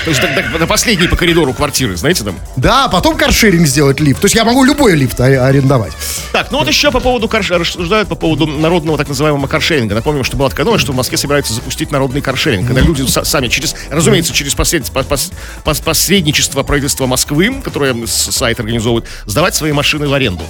[0.05, 2.39] То есть до, до- до последней по коридору квартиры, знаете там.
[2.57, 4.21] Да, потом каршеринг сделать лифт.
[4.21, 5.93] То есть я могу любой лифт а- арендовать.
[6.33, 9.95] Так, ну вот еще по поводу каршеринга, рассуждают по поводу народного так называемого каршеринга.
[9.95, 12.67] Напомним, что была такая новость, что в Москве собираются запустить народный каршеринг.
[12.67, 15.33] Когда люди са- сами через, разумеется, через посред- по- пос-
[15.65, 20.45] пос- посредничество правительства Москвы, которое сайт организовывает, сдавать свои машины в аренду.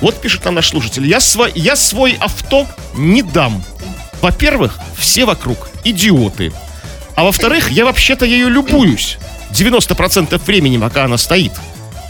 [0.00, 1.06] Вот пишет нам наш слушатель.
[1.06, 3.62] Я, свой, я свой авто не дам.
[4.22, 6.52] Во-первых, все вокруг идиоты.
[7.14, 9.18] А во-вторых, я вообще-то ею любуюсь.
[9.52, 11.52] 90% времени, пока она стоит.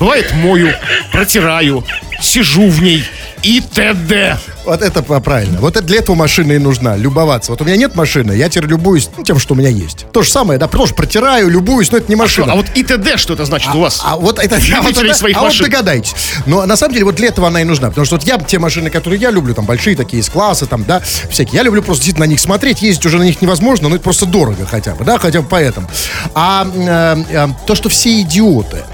[0.01, 0.73] Бывает мою,
[1.13, 1.85] протираю,
[2.21, 3.05] сижу в ней
[3.45, 4.39] и т.д.
[4.65, 5.61] Вот это правильно.
[5.61, 6.97] Вот это для этого машина и нужна.
[6.97, 7.53] Любоваться.
[7.53, 10.07] Вот у меня нет машины, я теперь любуюсь ну, тем, что у меня есть.
[10.13, 12.53] То же самое, да, тоже протираю, любуюсь, но это не машина.
[12.53, 13.19] А вот и т.д.
[13.19, 14.01] что это значит у вас?
[14.03, 15.67] А вот это, а вот, это- своих а вот машин.
[15.67, 16.15] догадайтесь.
[16.47, 17.89] Но на самом деле вот для этого она и нужна.
[17.91, 20.85] Потому что вот я, те машины, которые я люблю, там большие такие из класса, там,
[20.85, 21.57] да, всякие.
[21.57, 22.81] Я люблю просто действительно на них смотреть.
[22.81, 25.89] Ездить уже на них невозможно, но это просто дорого хотя бы, да, хотя бы поэтому.
[26.35, 28.85] А э, э, то, что все идиоты.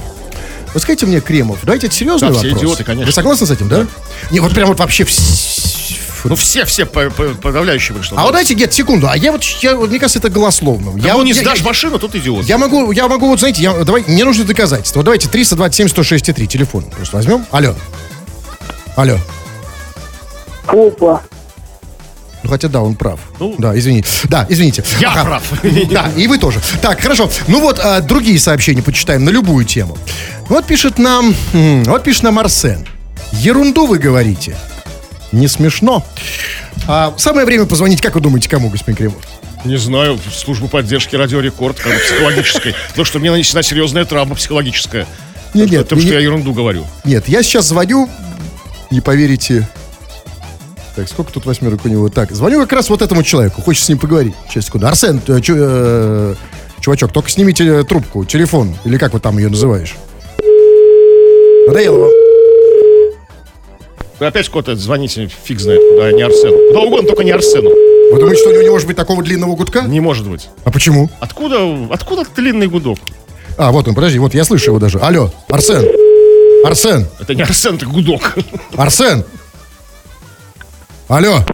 [0.72, 2.62] Вот скажите мне, Кремов, давайте это серьезный Да, все вопрос.
[2.62, 3.06] идиоты, конечно.
[3.06, 3.86] Вы согласны с этим, да?
[4.30, 5.04] Не, вот прям вот вообще
[6.24, 8.18] Ну все, все по- по- подавляющие большинство.
[8.20, 9.08] А вот дайте, нет, секунду.
[9.08, 10.96] А я вот, я, вот, мне кажется, это голословно.
[10.98, 12.44] я Кому вот- не я- сдашь я- машину, тут идиот.
[12.44, 14.98] Я могу, я могу, вот знаете, я, давай, мне нужны доказательства.
[15.00, 17.46] Вот давайте 327 106 3 телефон просто возьмем.
[17.50, 17.74] Алло.
[18.96, 19.18] Алло.
[20.66, 21.22] Опа.
[22.42, 23.20] Ну, хотя да, он прав.
[23.38, 23.54] Ну.
[23.58, 24.04] да, извини.
[24.24, 24.84] Да, извините.
[25.00, 25.42] Я прав.
[25.90, 26.60] Да, и вы тоже.
[26.80, 27.30] Так, хорошо.
[27.48, 29.96] Ну вот, а, другие сообщения почитаем на любую тему.
[30.48, 32.86] Вот пишет нам, вот пишет нам Арсен.
[33.32, 34.56] Ерунду вы говорите.
[35.32, 36.04] Не смешно.
[36.88, 39.22] А, самое время позвонить, как вы думаете, кому, господин Кремов?
[39.64, 42.74] Не знаю, в службу поддержки Радио Рекорд, как психологической.
[42.88, 45.06] Потому что мне нанесена серьезная травма психологическая.
[45.52, 46.86] Нет, нет, Потому что я ерунду говорю.
[47.04, 48.08] Нет, я сейчас звоню,
[48.90, 49.68] не поверите.
[50.96, 52.08] Так, сколько тут восьмерок у него?
[52.08, 54.34] Так, звоню как раз вот этому человеку, хочется с ним поговорить.
[54.48, 54.86] Сейчас, секунду.
[54.88, 56.34] Арсен, э, чу- э,
[56.80, 59.94] чувачок, только снимите э, трубку, телефон, или как вот там ее называешь?
[61.68, 62.10] Надоело вам?
[64.18, 66.58] Вы опять куда-то звоните, фиг знает куда, а не Арсену.
[66.68, 67.70] Куда угодно, только не Арсену.
[68.12, 69.82] Вы думаете, что у него не может быть такого длинного гудка?
[69.82, 70.48] Не может быть.
[70.64, 71.08] А почему?
[71.20, 72.98] Откуда, откуда длинный гудок?
[73.56, 74.98] А, вот он, подожди, вот я слышу его даже.
[74.98, 75.86] Алло, Арсен.
[76.64, 78.34] Арсен, Это не Арсен, это гудок.
[78.76, 79.24] Арсен.
[81.10, 81.44] Алло.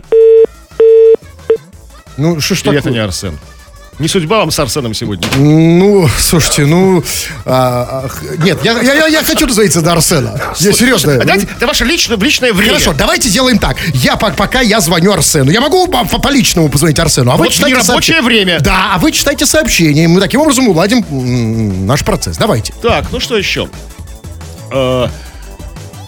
[2.18, 3.38] Ну, что ж это не Арсен?
[3.98, 5.26] Не судьба вам с Арсеном сегодня.
[5.38, 7.02] Ну, слушайте, ну...
[7.46, 10.38] а, а, нет, я, я, я- я хочу дозвониться до Арсена.
[10.58, 11.14] Я серьезно.
[11.14, 12.72] А Давайте, это ваше личное, личное время.
[12.74, 13.78] Хорошо, давайте сделаем так.
[13.94, 15.50] Я по- пока я звоню Арсену.
[15.50, 18.60] Я могу по, по- по-личному позвонить Арсену, а вы Вот читайте нерабочее сообщ- время.
[18.60, 20.04] Да, а вы читайте сообщения.
[20.04, 22.36] и Мы таким образом уладим наш процесс.
[22.36, 22.74] Давайте.
[22.82, 23.66] Так, ну что еще?
[24.70, 25.06] Э,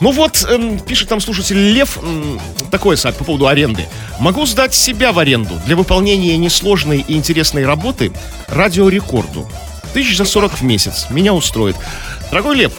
[0.01, 3.87] ну вот, эм, пишет там слушатель Лев, м, такое сайт по поводу аренды.
[4.21, 8.13] Могу сдать себя в аренду для выполнения несложной и интересной работы
[8.49, 9.49] радиорекорду.
[9.95, 11.07] Тысяч за 40 в месяц.
[11.11, 11.75] Меня устроит.
[12.31, 12.73] Дорогой Лев,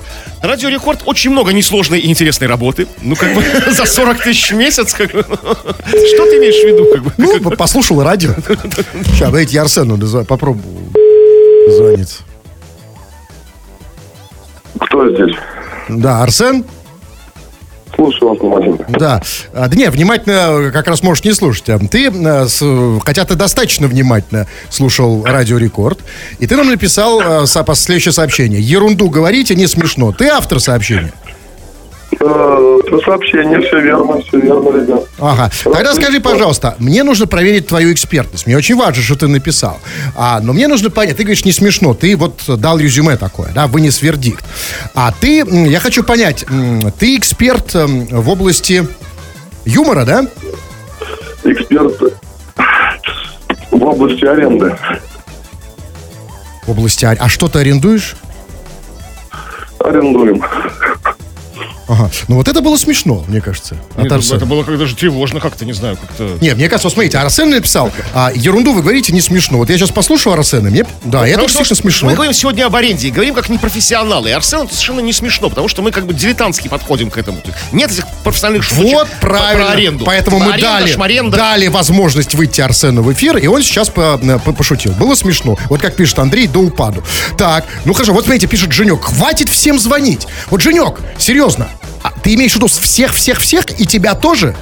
[0.43, 2.87] радиорекорд очень много несложной и интересной работы.
[3.01, 5.23] Ну, как бы за 40 тысяч в месяц, как бы.
[5.23, 7.11] Что ты имеешь в виду, как бы?
[7.17, 8.31] Ну, по- послушал радио.
[9.07, 10.63] Сейчас, дайте я Арсену попробую
[11.75, 12.21] звониться.
[14.79, 15.35] Кто здесь?
[15.89, 16.63] Да, Арсен?
[17.99, 18.77] Слушаю вас внимательно.
[18.97, 19.21] Да.
[19.53, 21.69] А, да не, внимательно как раз можешь не слушать.
[21.69, 22.47] А Ты, э,
[23.03, 25.99] хотя ты достаточно внимательно слушал радиорекорд,
[26.39, 28.61] и ты нам написал э, со- по- следующее сообщение.
[28.61, 30.13] Ерунду говорите, не смешно.
[30.13, 31.11] Ты автор сообщения.
[32.11, 35.03] Э, По сообщению все верно, все верно, ребят.
[35.19, 35.49] Ага.
[35.63, 38.47] Тогда скажи, пожалуйста, мне нужно проверить твою экспертность.
[38.47, 39.79] Мне очень важно, что ты написал.
[40.15, 41.93] А, но мне нужно понять, ты говоришь, не смешно.
[41.93, 44.43] Ты вот дал резюме такое, да, вынес вердикт.
[44.95, 46.45] А ты, я хочу понять,
[46.97, 48.87] ты эксперт м, в области
[49.65, 50.25] юмора, да?
[51.43, 51.93] Эксперт
[53.71, 54.75] в области аренды.
[56.65, 57.05] В области...
[57.05, 58.15] а- А что ты арендуешь?
[59.79, 60.43] Арендуем.
[61.89, 62.09] Ага.
[62.27, 63.75] Ну вот это было смешно, мне кажется.
[63.97, 64.37] от Это, Арсена.
[64.37, 66.37] это было как даже тревожно как-то, не знаю, как-то...
[66.39, 69.57] Не, мне кажется, вот смотрите, Арсен написал, а ерунду вы говорите не смешно.
[69.57, 72.09] Вот я сейчас послушал Арсена, мне, да, это действительно смешно.
[72.09, 74.29] Мы говорим сегодня об аренде и говорим как непрофессионалы.
[74.29, 77.39] И Арсен это совершенно не смешно, потому что мы как бы дилетантски подходим к этому.
[77.71, 79.65] Нет этих профессиональных шуточек Вот правильно.
[79.65, 80.05] про аренду.
[80.05, 81.37] Поэтому мы аренда, дали, шмаренда.
[81.37, 84.91] дали возможность выйти Арсену в эфир, и он сейчас по- по- пошутил.
[84.93, 85.57] Было смешно.
[85.69, 87.03] Вот как пишет Андрей, до упаду.
[87.37, 90.27] Так, ну хорошо, вот смотрите, пишет Женек, хватит всем звонить.
[90.51, 91.67] Вот, Женек, серьезно,
[92.03, 94.55] а ты имеешь в виду всех-всех-всех и тебя тоже?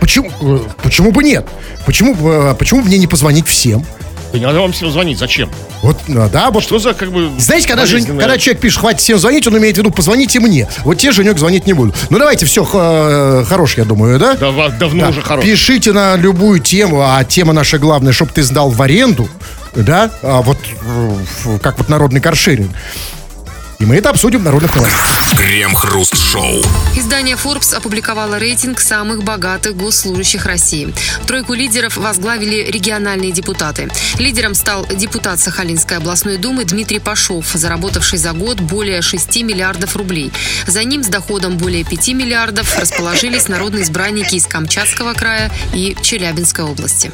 [0.00, 1.46] Почему, э, почему бы нет?
[1.86, 3.84] Почему, э, почему мне не позвонить всем?
[4.32, 5.50] Да не надо вам всем звонить, зачем?
[5.82, 7.30] Вот, э, да, вот Что за как бы...
[7.38, 10.68] знаете, когда, же, когда человек пишет, хватит всем звонить, он имеет в виду, позвоните мне.
[10.84, 11.94] Вот те Женек звонить не буду.
[12.10, 14.34] Ну, давайте, все, хорош, я думаю, да?
[14.34, 15.08] Дава- давно Да.
[15.10, 15.44] уже хорош.
[15.44, 19.28] Пишите на любую тему, а тема наша главная, чтобы ты сдал в аренду,
[19.74, 22.70] да, а вот э, как вот народный каршеринг.
[23.78, 25.36] И мы это обсудим в народных новостях.
[25.36, 26.62] Крем-хруст-шоу.
[26.96, 30.92] Издание Forbes опубликовало рейтинг самых богатых госслужащих России.
[31.28, 33.88] Тройку лидеров возглавили региональные депутаты.
[34.18, 40.32] Лидером стал депутат Сахалинской областной думы Дмитрий Пашов, заработавший за год более 6 миллиардов рублей.
[40.66, 46.64] За ним с доходом более 5 миллиардов расположились народные избранники из Камчатского края и Челябинской
[46.64, 47.12] области.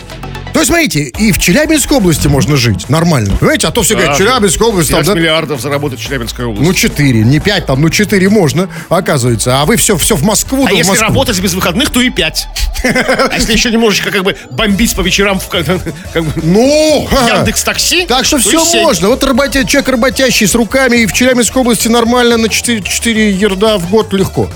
[0.54, 3.36] То есть, смотрите, и в Челябинской области можно жить нормально.
[3.38, 4.24] Понимаете, а то все говорят, Да.
[4.24, 6.53] Челябинская область, там, 5 да, миллиардов заработать в Челябинской области.
[6.60, 9.60] Ну 4, не 5 там, ну 4 можно, оказывается.
[9.60, 11.06] А вы все, все в Москву, а если Москву.
[11.08, 12.48] работать без выходных, то и 5.
[13.30, 15.66] А если еще немножечко как бы бомбить по вечерам в как
[16.12, 19.08] как бы, Ну, Яндекс Такси, Так что то и все можно.
[19.08, 23.78] Вот работя, человек работящий с руками и в Челябинской области нормально на 4, 4 ерда
[23.78, 24.48] в год легко.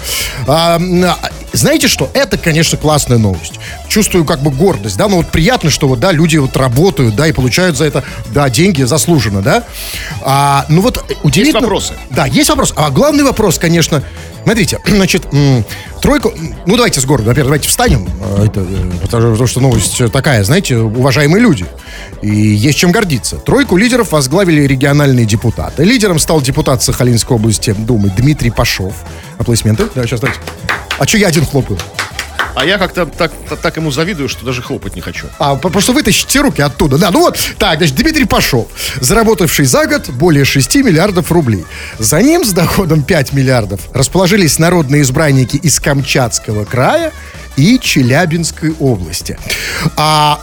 [0.47, 2.11] А, а, знаете что?
[2.15, 3.55] Это, конечно, классная новость.
[3.89, 7.27] Чувствую как бы гордость, да, но вот приятно, что вот, да, люди вот работают, да,
[7.27, 9.65] и получают за это, да, деньги заслуженно, да.
[10.23, 11.61] А, ну вот удивительно.
[11.61, 11.95] вопросы.
[12.11, 12.75] Да, есть вопрос.
[12.77, 14.03] А главный вопрос, конечно,
[14.49, 15.27] смотрите, значит,
[16.01, 16.33] тройку,
[16.65, 20.79] ну давайте с города, во-первых, давайте встанем, а, это, э, потому что новость такая, знаете,
[20.79, 21.67] уважаемые люди,
[22.23, 23.37] и есть чем гордиться.
[23.37, 25.85] Тройку лидеров возглавили региональные депутаты.
[25.85, 28.95] Лидером стал депутат Сахалинской области Думы Дмитрий Пашов.
[29.37, 29.89] Аплодисменты.
[29.95, 30.41] Да, сейчас давайте.
[30.99, 31.79] А что я один хлопаю?
[32.59, 33.31] А я как-то так,
[33.63, 35.29] так ему завидую, что даже хлопать не хочу.
[35.39, 36.99] А, по- просто вытащите руки оттуда.
[36.99, 38.67] Да, ну вот, так, значит, Дмитрий Пашов,
[39.01, 41.65] заработавший за год более 6 миллиардов рублей.
[42.01, 47.13] За ним с доходом 5 миллиардов расположились народные избранники из Камчатского края
[47.57, 49.39] и Челябинской области.
[49.97, 50.41] А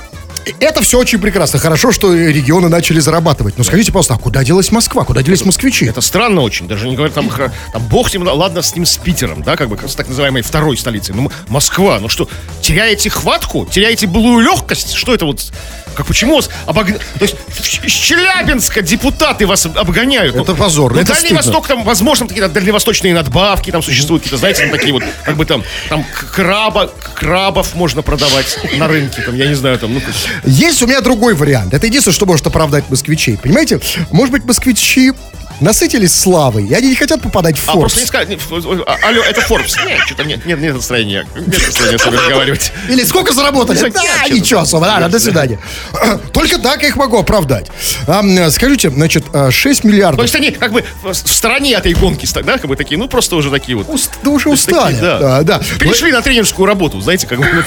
[0.60, 1.60] это все очень прекрасно.
[1.60, 3.58] Хорошо, что регионы начали зарабатывать.
[3.58, 5.04] Но скажите, пожалуйста, а куда делась Москва?
[5.04, 5.86] Куда делись москвичи?
[5.86, 6.68] Это странно очень.
[6.68, 9.70] Даже не говорят, там, там бог с ним, ладно, с ним с Питером, да, как
[9.70, 11.16] бы с так называемой второй столицей.
[11.16, 12.30] Ну, Москва, ну что,
[12.62, 13.66] теряете хватку?
[13.66, 14.94] Теряете былую легкость?
[14.94, 15.52] Что это вот?
[15.96, 17.36] Как почему вас обог- То есть
[17.84, 20.36] из Челябинска депутаты вас об- обгоняют.
[20.36, 21.38] Это позорно, ну, это Дальний стыдно.
[21.38, 25.46] Восток, там, возможно, какие-то дальневосточные надбавки там существуют, какие-то, знаете, там такие вот, как бы
[25.46, 30.02] там, там краба, крабов можно продавать на рынке, там, я не знаю, там, ну,
[30.44, 31.74] Есть у меня другой вариант.
[31.74, 33.38] Это единственное, что может оправдать москвичей.
[33.38, 33.80] Понимаете?
[34.12, 35.14] Может быть, москвичи
[35.62, 38.08] насытились славой, и они не хотят попадать в А просто не Forbes.
[38.08, 39.74] сказать, алло, это Forbes.
[39.86, 41.26] Нет, что-то нет, нет, нет настроения.
[41.36, 42.72] Нет настроения вами разговаривать.
[42.89, 43.78] Или сколько заработали?
[43.89, 45.60] Да, ничего особо, ладно, до свидания.
[46.34, 47.68] Только так я их могу оправдать.
[48.08, 50.24] А, Скажите, значит, а, 6 То миллиардов.
[50.24, 53.50] есть они как бы в стороне этой гонки, да, как бы такие, ну просто уже
[53.52, 53.88] такие вот.
[53.89, 54.96] Уст- да уже такие, устали.
[55.00, 55.20] да.
[55.20, 55.62] Да, да.
[55.80, 57.46] Перешли на тренерскую работу, знаете, как бы.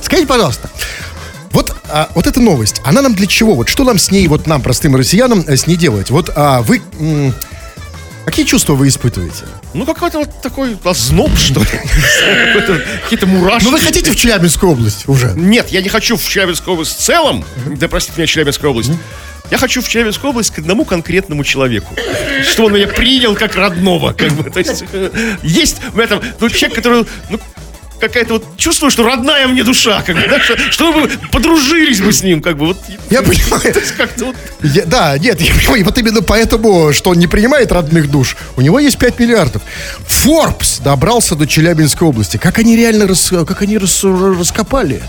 [0.00, 0.68] Скажите, пожалуйста,
[1.54, 3.54] вот, а, вот эта новость, она нам для чего?
[3.54, 6.10] Вот что нам с ней, вот нам, простым россиянам, э, с ней делать?
[6.10, 6.82] Вот а, вы...
[6.98, 7.32] м,
[8.24, 9.44] Какие чувства вы испытываете?
[9.74, 11.66] Ну, какой-то вот такой озноб, что ли.
[13.02, 13.66] Какие-то мурашки.
[13.66, 15.32] Ну, вы хотите в Челябинскую область уже?
[15.36, 17.44] Нет, я не хочу в Челябинскую область в целом.
[17.66, 18.90] Да простите меня, Челябинская область.
[19.50, 21.94] Я хочу в Челябинскую область к одному конкретному человеку.
[22.50, 24.12] Что он меня принял как родного.
[24.14, 24.50] Как бы.
[24.50, 27.38] То есть э, есть в этом ну, человек, который ну,
[28.00, 32.12] какая-то вот чувствую, что родная мне душа, как бы, да, что, что мы подружились бы
[32.12, 32.76] с ним, как бы вот.
[33.10, 33.72] Я понимаю.
[33.72, 34.36] То есть как-то вот.
[34.62, 38.60] Я- да, нет, я понимаю, вот именно поэтому, что он не принимает родных душ, у
[38.60, 39.62] него есть 5 миллиардов.
[40.08, 42.36] Forbes добрался до Челябинской области.
[42.36, 45.08] Как они реально рас- как они рас- раскопали это?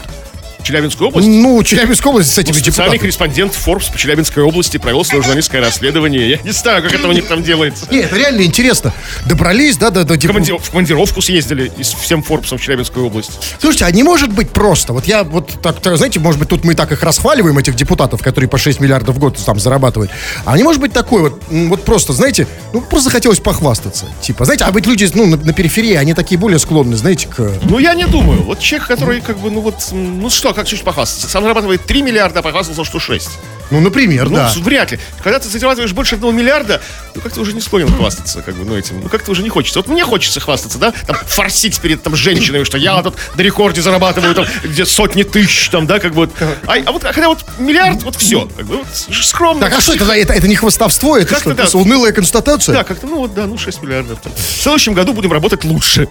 [0.66, 1.28] Челябинскую область.
[1.28, 2.98] Ну, Челябинская область с этими Специальный депутатами.
[2.98, 6.30] корреспондент Forbes по Челябинской области провел свое журналистское расследование.
[6.32, 7.86] Я не знаю, как это у них там делается.
[7.92, 8.92] Нет, это реально интересно.
[9.26, 13.06] Добрались, да, до, до деп- Команди- В командировку съездили и с всем Форбсом в Челябинскую
[13.06, 13.32] область.
[13.60, 14.94] Слушайте, а не может быть просто?
[14.94, 18.50] Вот я вот так, знаете, может быть, тут мы так их расхваливаем, этих депутатов, которые
[18.50, 20.12] по 6 миллиардов в год там зарабатывают.
[20.46, 24.06] А не может быть такой вот, вот просто, знаете, ну просто хотелось похвастаться.
[24.22, 27.52] Типа, знаете, а быть люди, ну, на, на периферии, они такие более склонны, знаете, к...
[27.64, 28.42] Ну, я не думаю.
[28.42, 31.30] Вот человек, который, как бы, ну вот, ну что, как чуть похвастаться?
[31.30, 33.30] Сам зарабатывает 3 миллиарда, а похвастался, что 6.
[33.72, 34.52] Ну, например, Ну, да.
[34.58, 35.00] вряд ли.
[35.24, 36.82] Когда ты зарабатываешь больше одного миллиарда,
[37.16, 39.02] ну, как-то уже не склонен хвастаться, как бы, ну, этим.
[39.02, 39.80] Ну, как-то уже не хочется.
[39.80, 43.82] Вот мне хочется хвастаться, да, там, форсить перед, там, женщиной, что я тут на рекорде
[43.82, 46.30] зарабатываю, там, где сотни тысяч, там, да, как бы.
[46.68, 49.62] А, а вот, а когда вот миллиард, вот все, как бы, вот, скромно.
[49.62, 50.06] Так, а что это?
[50.14, 51.56] Это, это не хвастовство, это Как-то что, да.
[51.64, 52.74] просто унылая констатация?
[52.74, 54.20] Да, как-то, ну, вот, да, ну, 6 миллиардов.
[54.22, 54.32] Там.
[54.36, 56.08] В следующем году будем работать лучше.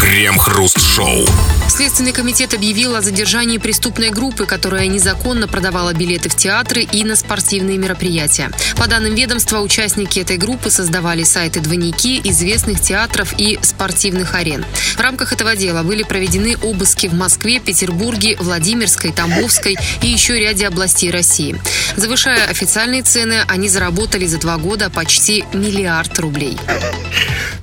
[0.00, 1.26] Крем-хруст-шоу.
[1.68, 7.16] Следственный комитет объявил о задержании преступной группы, которая незаконно продавала билеты в театры и на
[7.16, 8.50] спортивные мероприятия.
[8.76, 14.64] По данным ведомства, участники этой группы создавали сайты-двойники известных театров и спортивных арен.
[14.96, 20.66] В рамках этого дела были проведены обыски в Москве, Петербурге, Владимирской, Тамбовской и еще ряде
[20.66, 21.60] областей России.
[21.96, 26.56] Завышая официальные цены, они заработали за два года почти миллиард рублей.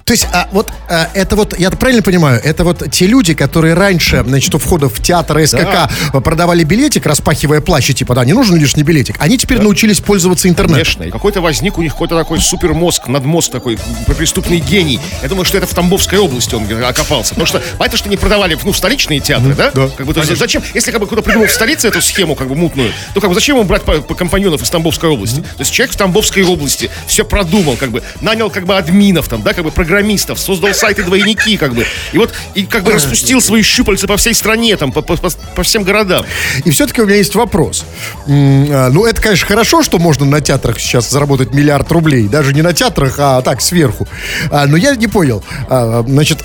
[0.08, 3.74] То есть, а, вот а, это вот, я правильно понимаю, это вот те люди, которые
[3.74, 5.92] раньше, значит, у входа в театр СКК
[6.24, 9.16] продавали билетик, распахивая плащ, и типа, да, не нужен лишний билетик.
[9.20, 10.84] Они теперь научились пользоваться интернетом.
[10.84, 11.04] Конечно.
[11.04, 13.78] И какой-то возник у них какой-то такой супермозг, надмозг такой,
[14.18, 15.00] преступный гений.
[15.22, 17.30] Я думаю, что это в Тамбовской области он окопался.
[17.36, 19.72] Потому что, понятно, что не продавали, ну, в столичные театры, да?
[19.72, 22.36] да, Как бы, то есть, зачем, если как бы кто-то придумал в столице эту схему,
[22.36, 25.42] как бы, мутную, то как бы зачем ему брать по, по компаньонов из Тамбовской области?
[25.42, 29.42] То есть человек в Тамбовской области все продумал, как бы, нанял как бы админов там,
[29.42, 33.42] да, как бы программистов, создал сайты двойники, как бы, и вот, и как бы распустил
[33.42, 35.18] свои щупальца по всей стране, там, по- по-
[35.56, 36.26] по всем городам.
[36.66, 37.86] И все-таки у меня есть вопрос.
[38.72, 42.28] А, Ну, это, конечно, хорошо, что можно на театрах сейчас заработать миллиард рублей.
[42.28, 44.08] Даже не на театрах, а так, сверху.
[44.52, 45.44] А, Но я не понял.
[45.70, 46.44] А, Значит,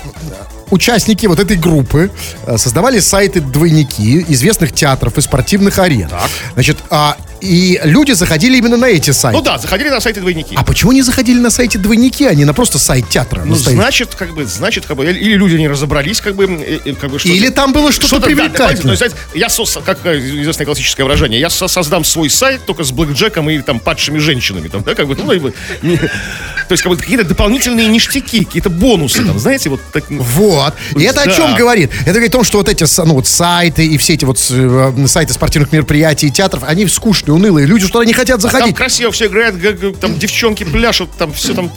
[0.69, 2.11] участники вот этой группы
[2.45, 6.09] а, создавали сайты-двойники известных театров и спортивных арен.
[6.53, 9.37] Значит, а, и люди заходили именно на эти сайты.
[9.37, 10.55] Ну да, заходили на сайты двойники.
[10.55, 13.41] А почему не заходили на сайте двойники, а не на просто сайт театра?
[13.43, 13.75] Ну, настоящий?
[13.81, 17.11] значит, как бы, значит, как бы, или люди не разобрались, как бы, э, э, как
[17.11, 18.95] бы, что Или там было что-то да, привлекательное.
[18.95, 22.91] знаете, я сос, как э, известное классическое выражение, я со- создам свой сайт только с
[22.91, 26.91] блэкджеком и там падшими женщинами, там, да, как бы, ну, бы, не- то есть, как
[26.91, 30.73] бы, какие-то дополнительные ништяки, какие-то бонусы, там, знаете, вот так, Вот.
[30.95, 31.35] И это о Да.
[31.35, 31.91] чем говорит?
[32.01, 35.33] Это говорит о том, что вот эти ну, вот сайты и все эти вот сайты
[35.33, 37.67] спортивных мероприятий и театров, они скучные, унылые.
[37.67, 38.75] Люди что-то не хотят там заходить.
[38.75, 41.71] красиво все играет, там девчонки пляшут, там все там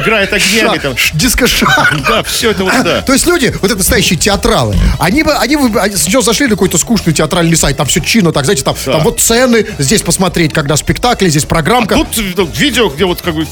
[0.00, 1.96] играет огнями, там, Дискошаг.
[2.08, 3.02] да, все это вот, да.
[3.02, 6.78] То есть люди, вот это настоящие театралы, они бы, они бы сначала зашли на какой-то
[6.78, 10.76] скучный театральный сайт, там все чинно, так, знаете, там, там вот цены, здесь посмотреть, когда
[10.76, 11.94] спектакли, здесь программка.
[11.96, 13.46] Тут э, видео, где вот как бы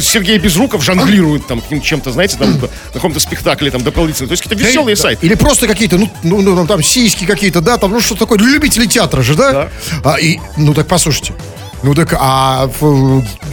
[0.00, 4.28] Сергей Безруков жонглирует там чем-то, знаете, там на каком-то спектакле там дополнительно.
[4.28, 5.02] То есть какие-то веселые Да.
[5.02, 5.26] сайты.
[5.26, 8.48] Или просто какие-то, ну, ну, ну, там сиськи какие-то, да, там, ну, что такое, для
[8.48, 9.68] любителей театра же, да?
[10.08, 11.34] А, и, ну, так послушайте.
[11.82, 12.68] Ну, так, а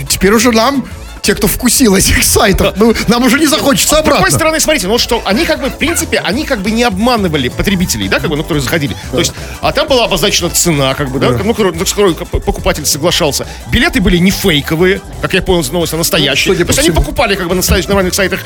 [0.10, 0.88] теперь уже нам,
[1.22, 4.38] те, кто вкусил этих сайтов, ну, нам уже не захочется С другой обратно.
[4.38, 8.08] стороны, смотрите, ну что, они как бы, в принципе, они как бы не обманывали потребителей,
[8.08, 8.96] да, как бы, ну, которые заходили.
[9.12, 12.40] То есть, а там была обозначена цена, как бы, да, ну, которую- с которой п-
[12.40, 13.46] покупатель соглашался.
[13.72, 16.54] Билеты были не фейковые, как я понял из новости, а настоящие.
[16.54, 17.02] судя То есть они всему.
[17.02, 18.40] покупали как бы на настоящих нормальных сайтах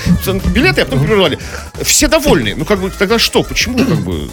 [0.46, 1.38] билеты, а потом перерывали.
[1.84, 2.54] Все довольны.
[2.58, 4.30] Ну, как бы, тогда что, почему, как бы...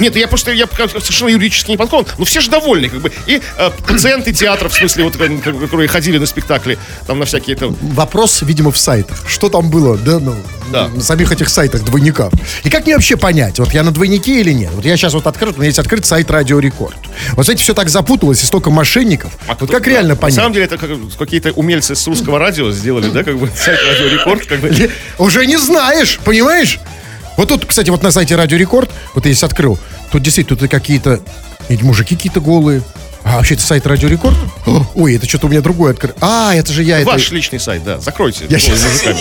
[0.00, 2.06] Нет, я просто я совершенно юридически не подкован.
[2.18, 3.12] Но все же довольны, как бы.
[3.26, 7.56] И э, пациенты театра, в смысле, вот, э, которые ходили на спектакли, там на всякие
[7.56, 7.76] там.
[7.80, 9.18] Вопрос, видимо, в сайтах.
[9.28, 10.34] Что там было, да, ну,
[10.72, 10.88] Да.
[10.88, 12.32] на самих этих сайтах двойников.
[12.64, 14.70] И как мне вообще понять, вот я на двойнике или нет?
[14.74, 16.96] Вот я сейчас вот открыт, у меня есть открыт сайт Радио Рекорд.
[17.32, 19.32] Вот знаете, все так запуталось, и столько мошенников.
[19.46, 20.34] вот кто- как реально На понять?
[20.36, 24.08] самом деле это как, какие-то умельцы с русского радио сделали, да, как бы сайт Радио
[24.08, 24.90] Рекорд, как бы.
[25.18, 26.78] Уже не знаешь, понимаешь?
[27.36, 29.78] Вот тут, кстати, вот на сайте Радио Рекорд, вот я здесь открыл,
[30.12, 31.20] тут действительно тут какие-то,
[31.68, 32.82] мужики какие-то голые.
[33.24, 34.36] А вообще это сайт Радио Рекорд?
[34.94, 36.12] Ой, это что-то у меня другое открыл.
[36.20, 37.10] А, это же я это...
[37.10, 38.44] Ваш личный сайт, да, закройте.
[38.50, 39.20] Я голыми щас- мужиками.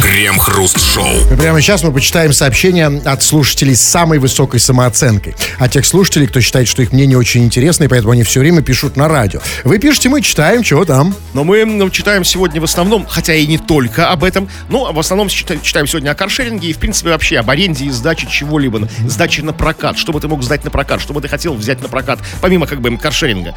[0.00, 1.36] Крем-хруст-шоу.
[1.38, 5.34] Прямо сейчас мы почитаем сообщения от слушателей с самой высокой самооценкой.
[5.58, 8.60] От тех слушателей, кто считает, что их мнение очень интересно, и поэтому они все время
[8.62, 9.40] пишут на радио.
[9.62, 11.14] Вы пишете, мы читаем, чего там.
[11.32, 14.98] Но мы м, читаем сегодня в основном, хотя и не только об этом, но в
[14.98, 18.80] основном чита- читаем сегодня о каршеринге и, в принципе, вообще об аренде и сдаче чего-либо,
[18.80, 19.96] на- сдаче на прокат.
[19.98, 22.53] Что бы ты мог сдать на прокат, что бы ты хотел взять на прокат, помимо
[22.66, 23.54] как бы каршеринга.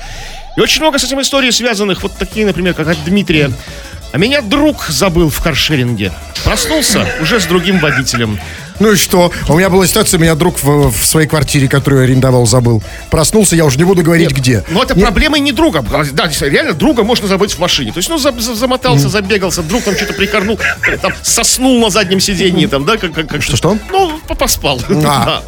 [0.55, 3.51] И очень много с этим историй связанных, вот такие, например, как от Дмитрия.
[4.13, 6.13] А меня друг забыл в каршеринге.
[6.45, 8.39] Проснулся уже с другим водителем.
[8.79, 9.31] Ну и что?
[9.49, 12.81] У меня была ситуация, меня друг в, в своей квартире, которую я арендовал, забыл.
[13.09, 14.63] Проснулся, я уже не буду говорить, где.
[14.69, 15.81] Но это Не- проблема не друга.
[15.81, 17.91] Да, действительно, реально друга можно забыть в машине.
[17.91, 20.59] То есть, ну, за- за- замотался, забегался, друг там что-то прикорнул,
[21.01, 23.13] там, соснул на заднем сиденье, там, да, как...
[23.13, 23.77] как, как Что-что?
[23.91, 24.81] Ну, по- поспал.
[24.89, 24.93] А.
[24.93, 25.43] Да.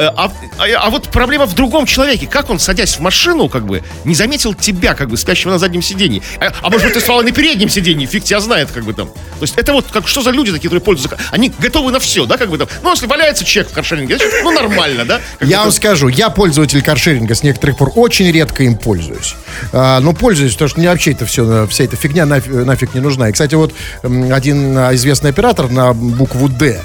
[0.00, 2.26] Э, А, а- а вот проблема в другом человеке.
[2.26, 5.82] Как он, садясь в машину, как бы, не заметил тебя, как бы, спящего на заднем
[5.82, 6.22] сиденье.
[6.38, 9.08] А, а может быть, ты спал на переднем сиденье, фиг тебя знает, как бы там.
[9.08, 11.18] То есть это вот, как, что за люди такие, которые пользуются?
[11.30, 12.66] Они готовы на все, да, как бы там.
[12.82, 15.20] Ну, если валяется чек в каршеринге, значит, ну, нормально, да?
[15.38, 19.34] Как Я вам скажу, я пользователь каршеринга с некоторых пор очень редко им пользуюсь.
[19.72, 23.00] А, но пользуюсь, потому что мне вообще это все, вся эта фигня нафиг, нафиг не
[23.00, 23.28] нужна.
[23.28, 26.80] И, кстати, вот один а, известный оператор на букву «Д»,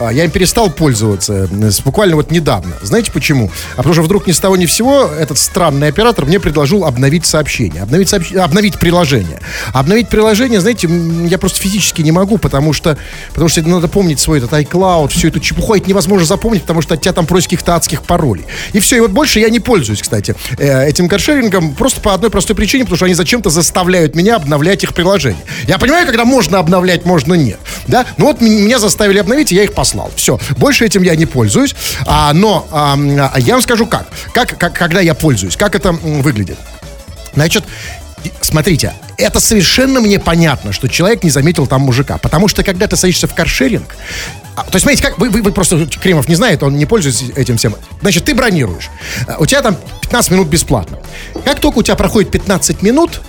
[0.00, 2.74] я им перестал пользоваться с- буквально вот недавно.
[2.82, 3.50] Знаете почему?
[3.74, 6.84] А потому что вдруг ни с того ни с сего этот странный оператор мне предложил
[6.84, 9.40] обновить сообщение, обновить, сообщ- обновить приложение.
[9.72, 10.88] Обновить приложение, знаете,
[11.28, 12.96] я просто физически не могу, потому что,
[13.30, 16.94] потому что надо помнить свой этот iCloud, всю эту чепуху, это невозможно запомнить, потому что
[16.94, 18.44] от тебя там просят каких-то адских паролей.
[18.72, 22.30] И все, и вот больше я не пользуюсь, кстати, э, этим каршерингом, просто по одной
[22.30, 25.42] простой причине, потому что они зачем-то заставляют меня обновлять их приложение.
[25.66, 29.64] Я понимаю, когда можно обновлять, можно нет, да, но вот меня заставили обновить, и я
[29.64, 30.10] их послал.
[30.16, 31.74] Все, больше этим я не пользуюсь,
[32.06, 32.96] а, но а,
[33.38, 36.58] я вам скажу как, как, как, когда я пользуюсь, как это выглядит.
[37.34, 37.62] Значит,
[38.40, 42.18] смотрите, это совершенно мне понятно, что человек не заметил там мужика.
[42.18, 43.94] Потому что когда ты садишься в каршеринг,
[44.56, 47.24] а, то есть, смотрите, как вы, вы- вы просто, Кремов не знает, он не пользуется
[47.36, 47.76] этим всем.
[48.00, 48.88] Значит, ты бронируешь.
[49.28, 50.98] А, У тебя там 15 минут бесплатно.
[51.44, 53.20] Как только у тебя проходит 15 минут,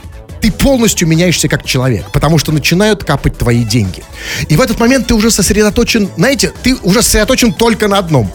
[0.42, 4.04] ты полностью меняешься как человек, потому что начинают капать твои деньги.
[4.50, 8.32] И в этот момент ты уже сосредоточен, знаете, ты уже сосредоточен только на одном.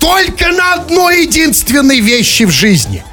[0.00, 3.04] Только на одной единственной вещи в жизни.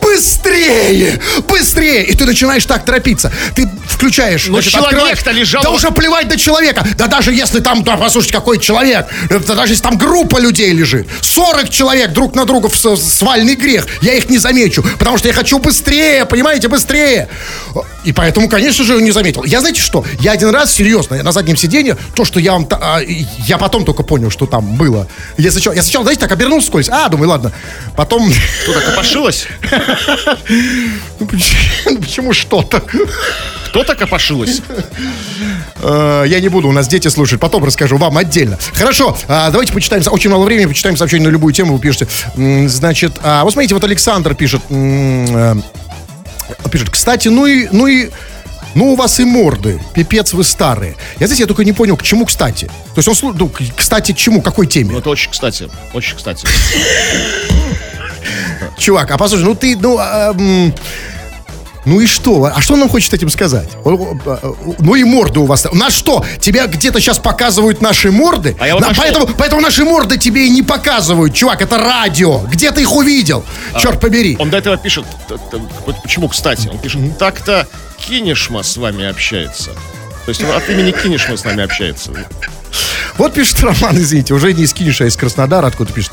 [0.00, 1.20] Быстрее!
[1.48, 2.04] Быстрее!
[2.04, 3.32] И ты начинаешь так торопиться.
[3.54, 4.46] Ты включаешь...
[4.46, 6.86] Но значит, человек-то лежал- Да уже плевать на человека.
[6.96, 9.06] Да даже если там, да, послушайте, какой человек.
[9.28, 11.08] Да даже если там группа людей лежит.
[11.20, 13.86] 40 человек друг на друга в свальный грех.
[14.02, 14.84] Я их не замечу.
[14.98, 17.28] Потому что я хочу быстрее, понимаете, быстрее.
[18.04, 19.44] И поэтому, конечно же, не заметил.
[19.44, 20.04] Я, знаете что?
[20.20, 22.66] Я один раз, серьезно, я на заднем сиденье, то, что я вам...
[22.70, 23.00] а,
[23.46, 25.06] я потом только понял, что там было.
[25.36, 26.88] Я сначала, я сначала знаете, так обернулся вскользь.
[26.88, 27.52] А, думаю, ладно.
[27.96, 28.32] Потом...
[28.62, 29.46] Кто-то копошилось?
[31.18, 31.26] Ну,
[32.00, 32.82] почему, что-то?
[33.66, 34.60] Кто-то копошилось?
[35.82, 38.58] Э, Я не буду, у нас дети слушают, потом расскажу вам отдельно.
[38.74, 42.08] Хорошо, а, давайте почитаем, очень мало времени, почитаем сообщение на любую тему, вы пишете.
[42.36, 45.54] Значит, а, вот смотрите, вот Александр пишет, э,
[46.70, 48.10] пишет, кстати, ну и, ну и,
[48.74, 50.96] ну у вас и морды, пипец вы старые.
[51.18, 52.66] Я, знаете, я только не понял, к чему кстати.
[52.94, 54.92] То есть он, ну, кстати, к чему, какой теме?
[54.92, 55.68] Ну, это очень кстати.
[55.92, 56.46] Очень кстати.
[58.78, 60.74] Чувак, а послушай, ну ты, ну, а, м,
[61.86, 62.44] ну и что?
[62.54, 63.68] А что он нам хочет этим сказать?
[63.84, 65.66] А, Ну и морды у вас.
[65.72, 66.24] На что?
[66.38, 68.54] Тебя где-то сейчас показывают наши морды?
[68.60, 69.02] А я вот На- нашел.
[69.02, 71.62] поэтому, поэтому наши морды тебе и не показывают, чувак.
[71.62, 72.38] Это радио.
[72.40, 73.44] Где ты их увидел?
[73.80, 74.36] Черт побери.
[74.38, 75.04] Он до этого пишет,
[76.02, 77.66] почему, кстати, он пишет, так-то
[77.98, 79.70] Кинешма с вами общается.
[80.26, 82.12] То есть от имени Кинешма с нами общается.
[83.18, 86.12] Вот пишет Роман, извините, уже не из Киниша, а из Краснодара, откуда пишет.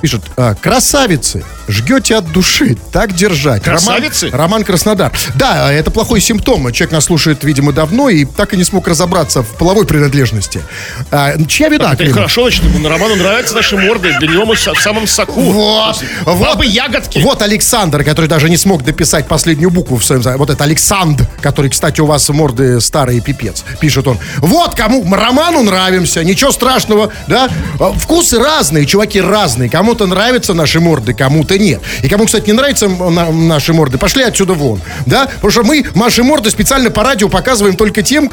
[0.00, 2.76] Пишет, а, красавицы, Жгете от души.
[2.92, 3.62] Так держать.
[3.62, 4.26] Красавицы?
[4.26, 5.12] Роман, Роман Краснодар.
[5.34, 6.72] Да, это плохой симптом.
[6.72, 10.62] Человек нас слушает, видимо, давно и так и не смог разобраться в половой принадлежности.
[11.10, 14.14] А, чья вина, Это хорошо, значит, Роману нравятся наши морды.
[14.20, 15.40] Мы в самом соку.
[15.40, 16.40] Вот, вот.
[16.40, 17.18] Бабы ягодки.
[17.18, 20.22] Вот Александр, который даже не смог дописать последнюю букву в своем...
[20.38, 23.64] Вот это Александр, который, кстати, у вас морды старые пипец.
[23.80, 24.18] Пишет он.
[24.38, 27.48] Вот кому Роману нравимся, ничего страшного, да?
[27.96, 29.68] Вкусы разные, чуваки разные.
[29.68, 31.80] Кому-то нравятся наши морды, кому-то нет.
[32.02, 35.26] И кому, кстати, не нравятся на- наши морды, пошли отсюда вон, да?
[35.26, 38.30] Потому что мы наши морды специально по радио показываем только тем,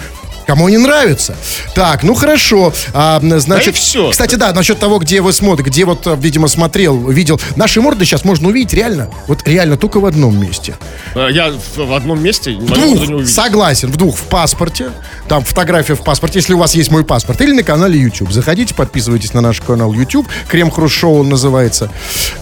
[0.47, 1.35] Кому не нравится.
[1.73, 2.71] Так, ну хорошо.
[2.93, 4.11] А, значит, Да и всё.
[4.11, 7.41] Кстати, да, насчет того, где вы смотрите, где вот, э, видимо, смотрел, видел.
[7.55, 10.75] Наши морды сейчас можно увидеть реально, вот реально только в одном месте.
[11.15, 13.25] Э, Я в одном месте В не двух, увидел.
[13.25, 14.91] согласен, в двух, в паспорте.
[15.27, 17.41] Там фотография в паспорте, если у вас есть мой паспорт.
[17.41, 18.31] Или на канале YouTube.
[18.31, 20.27] Заходите, подписывайтесь на наш канал YouTube.
[20.47, 21.89] Крем Хруст Шоу он называется.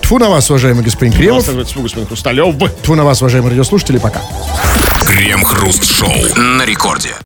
[0.01, 1.45] Тфу на вас, уважаемый господин Кремов.
[1.67, 2.55] Тьфу, господин Хрусталев.
[2.81, 3.97] Тфу на вас, уважаемые радиослушатели.
[3.97, 4.21] Пока.
[5.05, 7.15] Крем-хруст-шоу на рекорде.